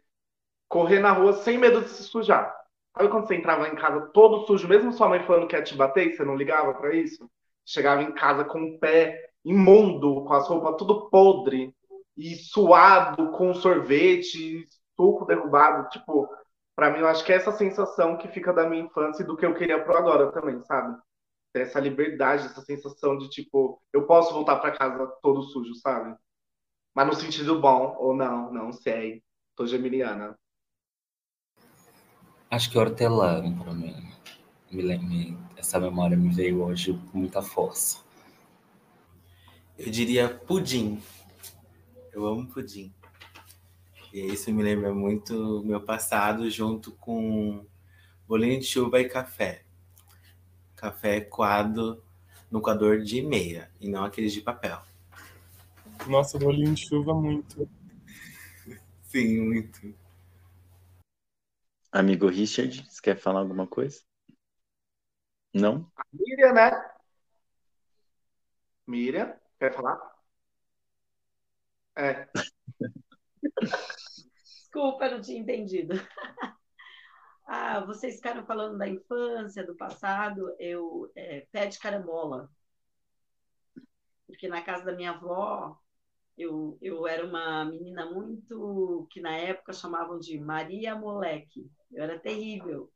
[0.71, 2.55] correr na rua sem medo de se sujar.
[2.95, 5.75] Sabe quando você entrava em casa todo sujo, mesmo sua mãe falando que ia te
[5.75, 7.29] bater você não ligava para isso?
[7.65, 11.75] Chegava em casa com o pé imundo, com as roupas tudo podre
[12.15, 14.65] e suado, com sorvete,
[14.95, 15.89] suco derrubado.
[15.89, 16.29] Tipo,
[16.73, 19.35] para mim, eu acho que é essa sensação que fica da minha infância e do
[19.35, 20.97] que eu queria pro agora também, sabe?
[21.53, 26.15] Essa liberdade, essa sensação de tipo, eu posso voltar para casa todo sujo, sabe?
[26.95, 29.21] Mas no sentido bom, ou não, não sei.
[29.55, 30.37] Tô geminiana.
[32.51, 34.11] Acho que hortelã, para mim.
[34.69, 37.99] Me, me, essa memória me veio hoje com muita força.
[39.77, 41.01] Eu diria pudim.
[42.11, 42.93] Eu amo pudim.
[44.11, 47.65] E isso me lembra muito meu passado junto com
[48.27, 49.63] bolinho de chuva e café.
[50.75, 52.03] Café coado
[52.51, 54.77] no coador de meia e não aqueles de papel.
[56.05, 57.69] Nossa, bolinho de chuva muito.
[59.07, 60.00] Sim, muito.
[61.91, 64.01] Amigo Richard, você quer falar alguma coisa?
[65.53, 65.91] Não?
[65.97, 66.71] A Miriam, né?
[68.87, 69.99] Miriam, quer falar?
[71.97, 72.29] É.
[74.41, 75.95] Desculpa, não tinha entendido.
[77.45, 80.55] ah, vocês ficaram falando da infância, do passado.
[80.57, 82.49] Eu é, pé de carambola.
[84.25, 85.77] Porque na casa da minha avó
[86.37, 91.69] eu, eu era uma menina muito que na época chamavam de Maria Moleque.
[91.93, 92.91] Eu era terrível.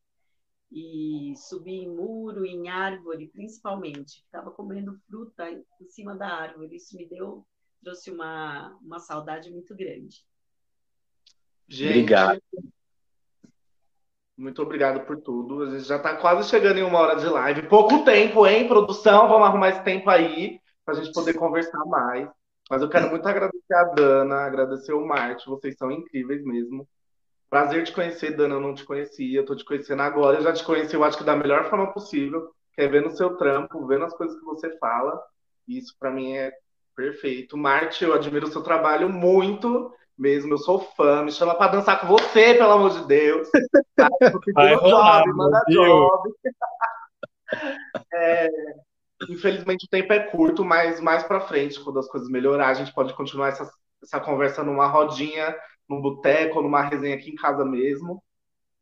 [0.72, 4.24] E subia em muro, em árvore, principalmente.
[4.26, 6.76] Ficava comendo fruta em cima da árvore.
[6.76, 7.46] Isso me deu,
[7.84, 10.26] trouxe uma, uma saudade muito grande.
[11.68, 12.42] Gente, obrigado.
[14.38, 15.64] Muito obrigado por tudo.
[15.64, 17.70] A gente já está quase chegando em uma hora de live.
[17.70, 19.30] Pouco tempo, hein, produção?
[19.30, 22.30] Vamos arrumar esse tempo aí para a gente poder conversar mais.
[22.70, 26.88] Mas eu quero muito agradecer a Dana, agradecer o Marte, vocês são incríveis mesmo.
[27.50, 28.56] Prazer te conhecer, Dana.
[28.56, 30.38] Eu não te conhecia, eu tô te conhecendo agora.
[30.38, 33.16] Eu já te conheci, eu acho que da melhor forma possível, que é vendo o
[33.16, 35.22] seu trampo, vendo as coisas que você fala.
[35.68, 36.52] Isso para mim é
[36.96, 37.58] perfeito.
[37.58, 40.54] Marte, eu admiro o seu trabalho muito mesmo.
[40.54, 41.24] Eu sou fã.
[41.24, 43.50] Me chama para dançar com você, pelo amor de Deus.
[43.96, 44.10] Tá?
[44.54, 46.30] Vai rolar, job, manda job.
[48.14, 48.50] é,
[49.30, 52.94] infelizmente o tempo é curto, mas mais para frente, quando as coisas melhorar, a gente
[52.94, 53.72] pode continuar essa,
[54.04, 55.56] essa conversa numa rodinha
[55.90, 58.24] num boteco, numa resenha aqui em casa mesmo.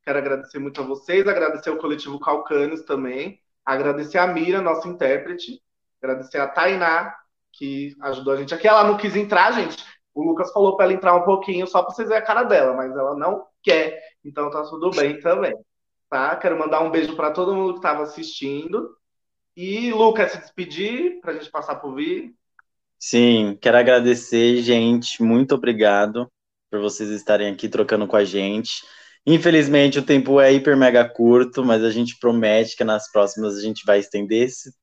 [0.03, 5.61] Quero agradecer muito a vocês, agradecer ao coletivo Calcânios também, agradecer a Mira, nossa intérprete,
[6.01, 7.15] agradecer a Tainá,
[7.53, 8.67] que ajudou a gente aqui.
[8.67, 9.83] Ela não quis entrar, gente.
[10.13, 12.73] O Lucas falou para ela entrar um pouquinho só para vocês verem a cara dela,
[12.73, 15.55] mas ela não quer, então tá tudo bem também.
[16.09, 16.35] Tá?
[16.35, 18.95] Quero mandar um beijo para todo mundo que estava assistindo.
[19.55, 22.35] E Lucas, se despedir para a gente passar por vir.
[22.99, 25.23] Sim, quero agradecer, gente.
[25.23, 26.29] Muito obrigado
[26.73, 28.83] por vocês estarem aqui trocando com a gente.
[29.27, 33.61] Infelizmente, o tempo é hiper mega curto, mas a gente promete que nas próximas a
[33.61, 34.73] gente vai estender esse,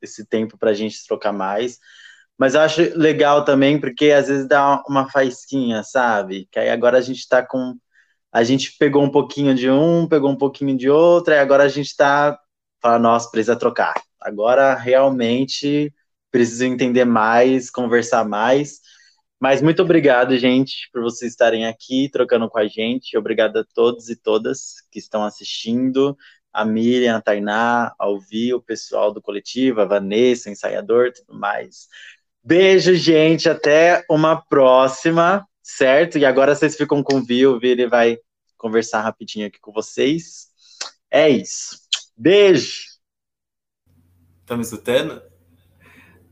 [0.00, 1.76] esse tempo para a gente trocar mais.
[2.38, 6.46] Mas eu acho legal também, porque às vezes dá uma faísquinha, sabe?
[6.52, 7.74] Que aí agora a gente está com.
[8.30, 11.68] A gente pegou um pouquinho de um, pegou um pouquinho de outro, e agora a
[11.68, 12.38] gente está
[12.80, 13.94] falando, nossa, precisa trocar.
[14.20, 15.92] Agora realmente
[16.30, 18.78] preciso entender mais, conversar mais.
[19.40, 23.16] Mas muito obrigado, gente, por vocês estarem aqui trocando com a gente.
[23.16, 26.14] Obrigado a todos e todas que estão assistindo.
[26.52, 31.88] A Miriam, a Tainá, a Alvi, o pessoal do coletivo, a Vanessa, ensaiador, tudo mais.
[32.44, 33.48] Beijo, gente.
[33.48, 36.18] Até uma próxima, certo?
[36.18, 38.18] E agora vocês ficam com o Vi, o Vi ele vai
[38.58, 40.48] conversar rapidinho aqui com vocês.
[41.10, 41.78] É isso.
[42.14, 42.82] Beijo.
[44.40, 45.22] Estão me escutando?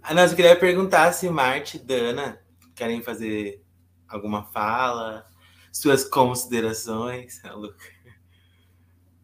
[0.03, 2.39] Ah, não, eu queria perguntar se Marte Dana
[2.79, 3.61] querem fazer
[4.09, 5.27] alguma fala,
[5.73, 7.99] suas considerações, Luca.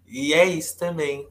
[0.07, 1.29] E é isso também.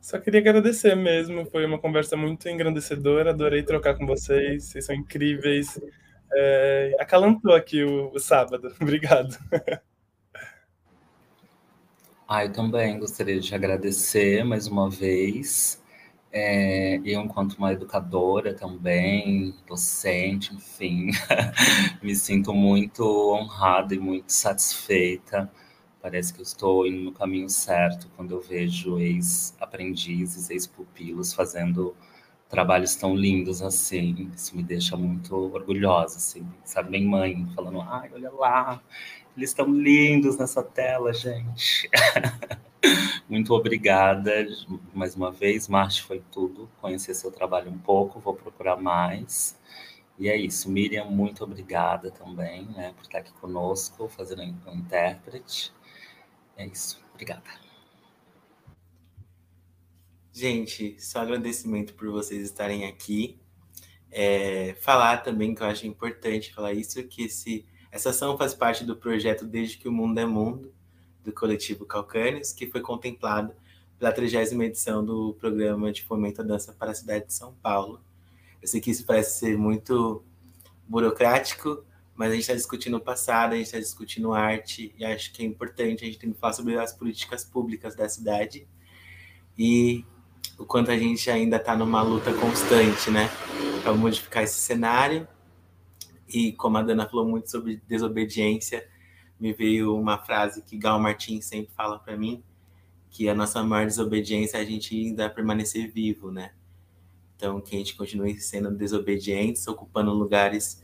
[0.00, 4.94] Só queria agradecer mesmo, foi uma conversa muito engrandecedora, adorei trocar com vocês, vocês são
[4.94, 5.80] incríveis.
[6.32, 9.38] É, acalantou aqui o, o sábado, obrigado.
[12.28, 15.82] Ah, eu também gostaria de agradecer mais uma vez.
[16.36, 21.10] É, eu, enquanto uma educadora também, docente, enfim,
[22.02, 25.48] me sinto muito honrada e muito satisfeita.
[26.02, 31.94] Parece que eu estou indo no caminho certo quando eu vejo ex-aprendizes, ex-pupilos fazendo
[32.48, 34.30] trabalhos tão lindos assim.
[34.34, 36.90] Isso me deixa muito orgulhosa, assim, sabe?
[36.90, 38.82] Minha mãe falando, ai, olha lá,
[39.36, 41.88] eles estão lindos nessa tela, gente.
[43.28, 44.46] Muito obrigada
[44.92, 45.68] mais uma vez.
[45.68, 46.70] Marte foi tudo.
[46.80, 49.58] Conhecer seu trabalho um pouco, vou procurar mais.
[50.18, 50.70] E é isso.
[50.70, 55.72] Miriam, muito obrigada também né, por estar aqui conosco, fazendo um intérprete.
[56.56, 57.02] É isso.
[57.12, 57.64] Obrigada.
[60.32, 63.40] Gente, só agradecimento por vocês estarem aqui.
[64.10, 68.84] É, falar também que eu acho importante falar isso, que esse, essa ação faz parte
[68.84, 70.73] do projeto Desde que o Mundo é Mundo,
[71.24, 73.54] do coletivo Calcânios, que foi contemplado
[73.98, 78.00] pela 30 edição do programa de fomento à dança para a cidade de São Paulo.
[78.60, 80.22] Eu sei que isso parece ser muito
[80.86, 85.32] burocrático, mas a gente está discutindo o passado, a gente está discutindo arte, e acho
[85.32, 88.68] que é importante a gente falar sobre as políticas públicas da cidade
[89.58, 90.04] e
[90.58, 93.28] o quanto a gente ainda está numa luta constante, né,
[93.82, 95.26] para modificar esse cenário.
[96.28, 98.88] E como a Dana falou muito sobre desobediência,
[99.38, 102.42] me veio uma frase que Gal Martins sempre fala para mim,
[103.10, 106.52] que a nossa maior desobediência é a gente ainda permanecer vivo, né?
[107.36, 110.82] Então, que a gente continue sendo desobedientes, ocupando lugares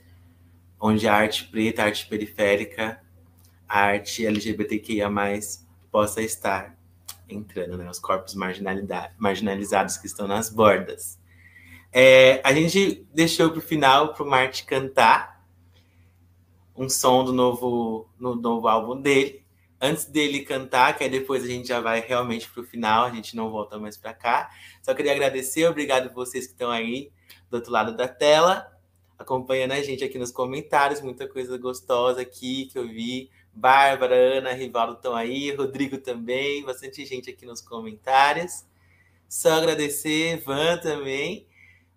[0.78, 3.00] onde a arte preta, a arte periférica,
[3.68, 5.10] a arte LGBTQIA+,
[5.90, 6.76] possa estar
[7.28, 7.88] entrando, né?
[7.88, 11.20] Os corpos marginalizados que estão nas bordas.
[11.92, 15.29] É, a gente deixou para o final para o Marte cantar,
[16.80, 19.44] um som do novo, no novo álbum dele.
[19.78, 23.10] Antes dele cantar, que aí depois a gente já vai realmente para o final, a
[23.10, 24.50] gente não volta mais para cá.
[24.82, 27.12] Só queria agradecer, obrigado vocês que estão aí
[27.50, 28.66] do outro lado da tela,
[29.18, 33.30] acompanhando a gente aqui nos comentários, muita coisa gostosa aqui que eu vi.
[33.52, 38.64] Bárbara, Ana, Rivaldo estão aí, Rodrigo também, bastante gente aqui nos comentários.
[39.28, 41.46] Só agradecer, Van também.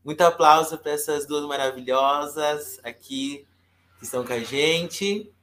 [0.04, 3.46] Muito aplauso para essas duas maravilhosas aqui
[4.04, 5.34] que estão com a gente.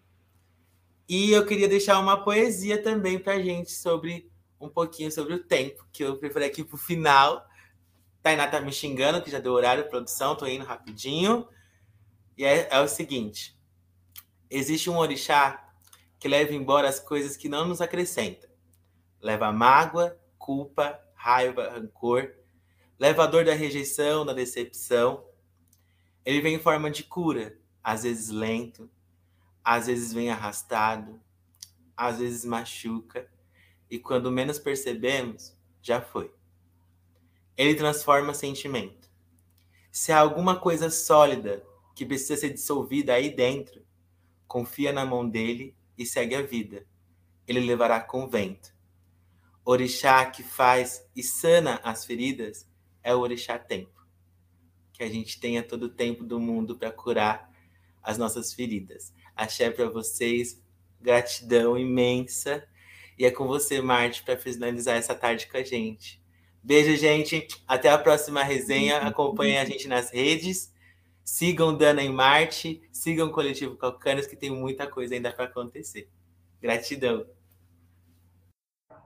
[1.08, 4.30] E eu queria deixar uma poesia também para a gente sobre
[4.60, 7.42] um pouquinho sobre o tempo, que eu preparei aqui para o final.
[8.22, 11.48] Tainá tá me xingando, que já deu horário produção, tô indo rapidinho.
[12.36, 13.58] E é, é o seguinte:
[14.50, 15.66] existe um orixá
[16.18, 18.50] que leva embora as coisas que não nos acrescentam.
[19.22, 22.30] Leva mágoa, culpa, raiva, rancor,
[22.98, 25.24] leva a dor da rejeição, da decepção.
[26.26, 28.90] Ele vem em forma de cura, às vezes lento,
[29.64, 31.20] às vezes vem arrastado,
[31.96, 33.28] às vezes machuca,
[33.90, 36.32] e quando menos percebemos, já foi.
[37.56, 39.10] Ele transforma sentimento.
[39.90, 41.64] Se há alguma coisa sólida
[41.94, 43.84] que precisa ser dissolvida aí dentro,
[44.46, 46.86] confia na mão dele e segue a vida.
[47.46, 48.72] Ele levará com vento.
[49.64, 52.68] Orixá que faz e sana as feridas
[53.02, 54.06] é o orixá tempo.
[54.92, 57.49] Que a gente tenha todo o tempo do mundo para curar
[58.02, 59.12] as nossas feridas.
[59.34, 60.62] Axé para vocês,
[61.00, 62.66] gratidão imensa.
[63.18, 66.20] E é com você, Marte, para finalizar essa tarde com a gente.
[66.62, 67.46] Beijo, gente.
[67.66, 68.98] Até a próxima resenha.
[68.98, 70.72] Acompanhem a gente nas redes.
[71.24, 72.82] Sigam Dana em Marte.
[72.92, 76.08] Sigam o Coletivo Calcânios, que tem muita coisa ainda para acontecer.
[76.60, 77.26] Gratidão.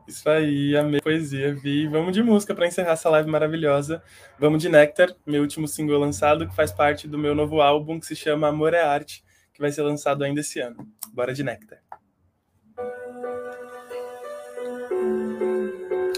[0.07, 1.88] Isso aí, amei poesia, Vi.
[1.88, 4.02] Vamos de música para encerrar essa live maravilhosa.
[4.38, 8.07] Vamos de Nectar, meu último single lançado, que faz parte do meu novo álbum que
[8.07, 10.86] se chama Amor é Arte, que vai ser lançado ainda esse ano.
[11.12, 11.78] Bora de Nectar.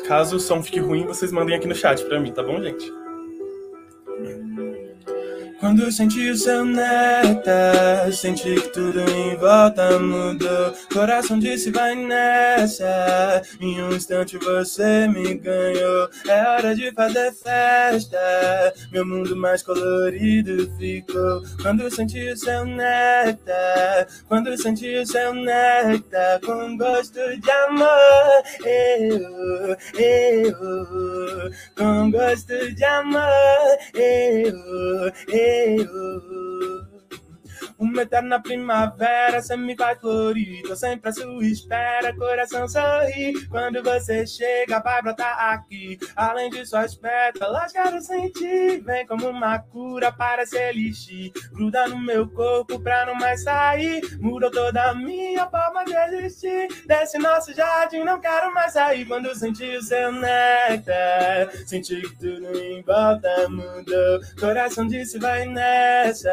[0.07, 3.06] Caso o som fique ruim, vocês mandem aqui no chat para mim, tá bom, gente?
[5.59, 10.75] Quando senti o seu néctar, senti que tudo em volta mudou.
[10.93, 13.43] Coração disse vai nessa.
[13.59, 16.11] Em um instante você me ganhou.
[16.29, 18.19] É hora de fazer festa.
[18.93, 21.43] Meu mundo mais colorido ficou.
[21.63, 28.43] Quando senti o seu néctar, quando senti o seu néctar, com gosto de amor.
[28.63, 33.23] Eu, eu, com gosto de amor.
[33.95, 35.46] Eu, eu.
[35.49, 36.76] oh.
[37.79, 40.63] Uma eterna primavera, você me faz florir.
[40.63, 43.47] Tô sempre à sua espera, coração sorri.
[43.49, 45.99] Quando você chega, vai brotar aqui.
[46.17, 48.81] Além de suas pétalas, quero sentir.
[48.83, 51.33] Vem como uma cura para se elixir.
[51.53, 54.01] Gruda no meu corpo pra não mais sair.
[54.21, 56.69] Mudou toda a minha forma de existir.
[56.87, 59.05] Desse nosso jardim, não quero mais sair.
[59.05, 64.21] Quando senti o seu néctar, senti que tudo em volta mudou.
[64.41, 66.31] Coração disse, vai nessa.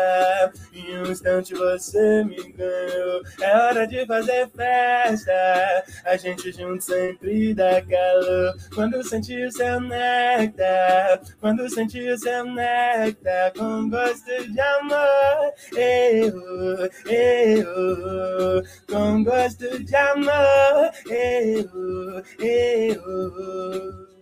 [0.74, 3.22] Em um instante você me ganhou.
[3.42, 5.84] É hora de fazer festa.
[6.06, 8.56] A gente junto sempre dá calor.
[8.74, 15.54] Quando senti o seu néctar, quando senti o seu néctar com gosto de amor.
[15.76, 20.92] Eu, eu, com gosto de amor.
[21.10, 24.14] Eu, eu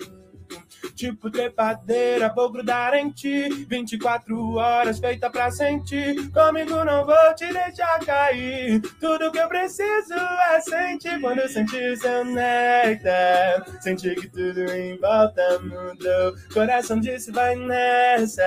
[1.02, 3.50] tipo trepadeira, vou grudar em ti.
[3.68, 6.32] 24 horas feita pra sentir.
[6.32, 8.80] Comigo não vou te deixar cair.
[9.00, 11.20] Tudo que eu preciso é sentir.
[11.20, 16.36] Quando eu sentir seu néctar, sentir que tudo em volta mudou.
[16.54, 18.44] Coração disse vai nessa.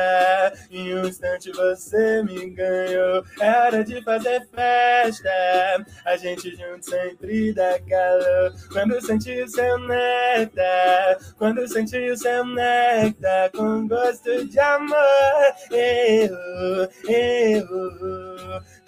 [0.71, 3.25] Em um instante você me ganhou.
[3.41, 5.85] É hora de fazer festa.
[6.07, 8.55] A gente junto sempre dá calor.
[8.73, 14.97] Quando eu sentir seu néctar, quando eu o seu néctar com gosto de amor.
[15.71, 16.37] Eu,
[17.09, 17.67] eu,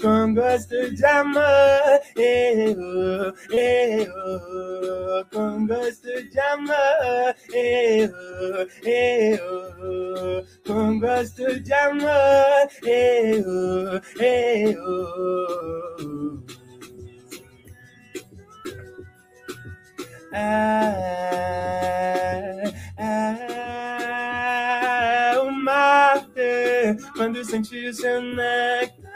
[0.01, 2.01] com gosto de amor.
[2.17, 4.13] Eu, eu,
[5.33, 7.35] com gosto de amor.
[7.53, 8.11] Eu,
[8.85, 12.69] eu, com gosto de amor.
[12.83, 15.07] Eu, eu.
[20.39, 20.43] É,
[22.99, 29.07] é o mate quando senti seu néctar.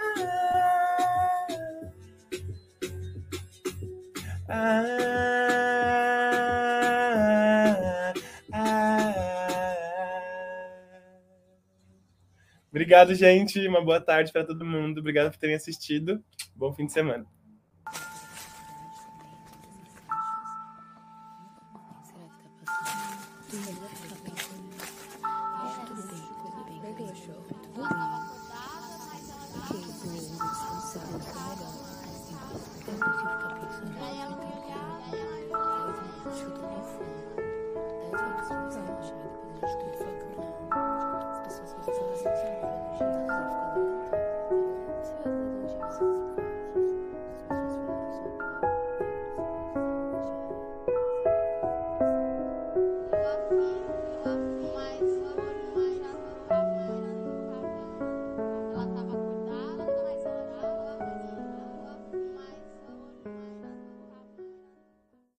[4.49, 4.87] Ah,
[8.53, 10.23] ah,
[12.71, 13.69] Obrigado, gente.
[13.69, 15.01] Uma boa tarde para todo mundo.
[15.01, 16.25] Obrigado por terem assistido.
[16.57, 17.27] Bom fim de semana.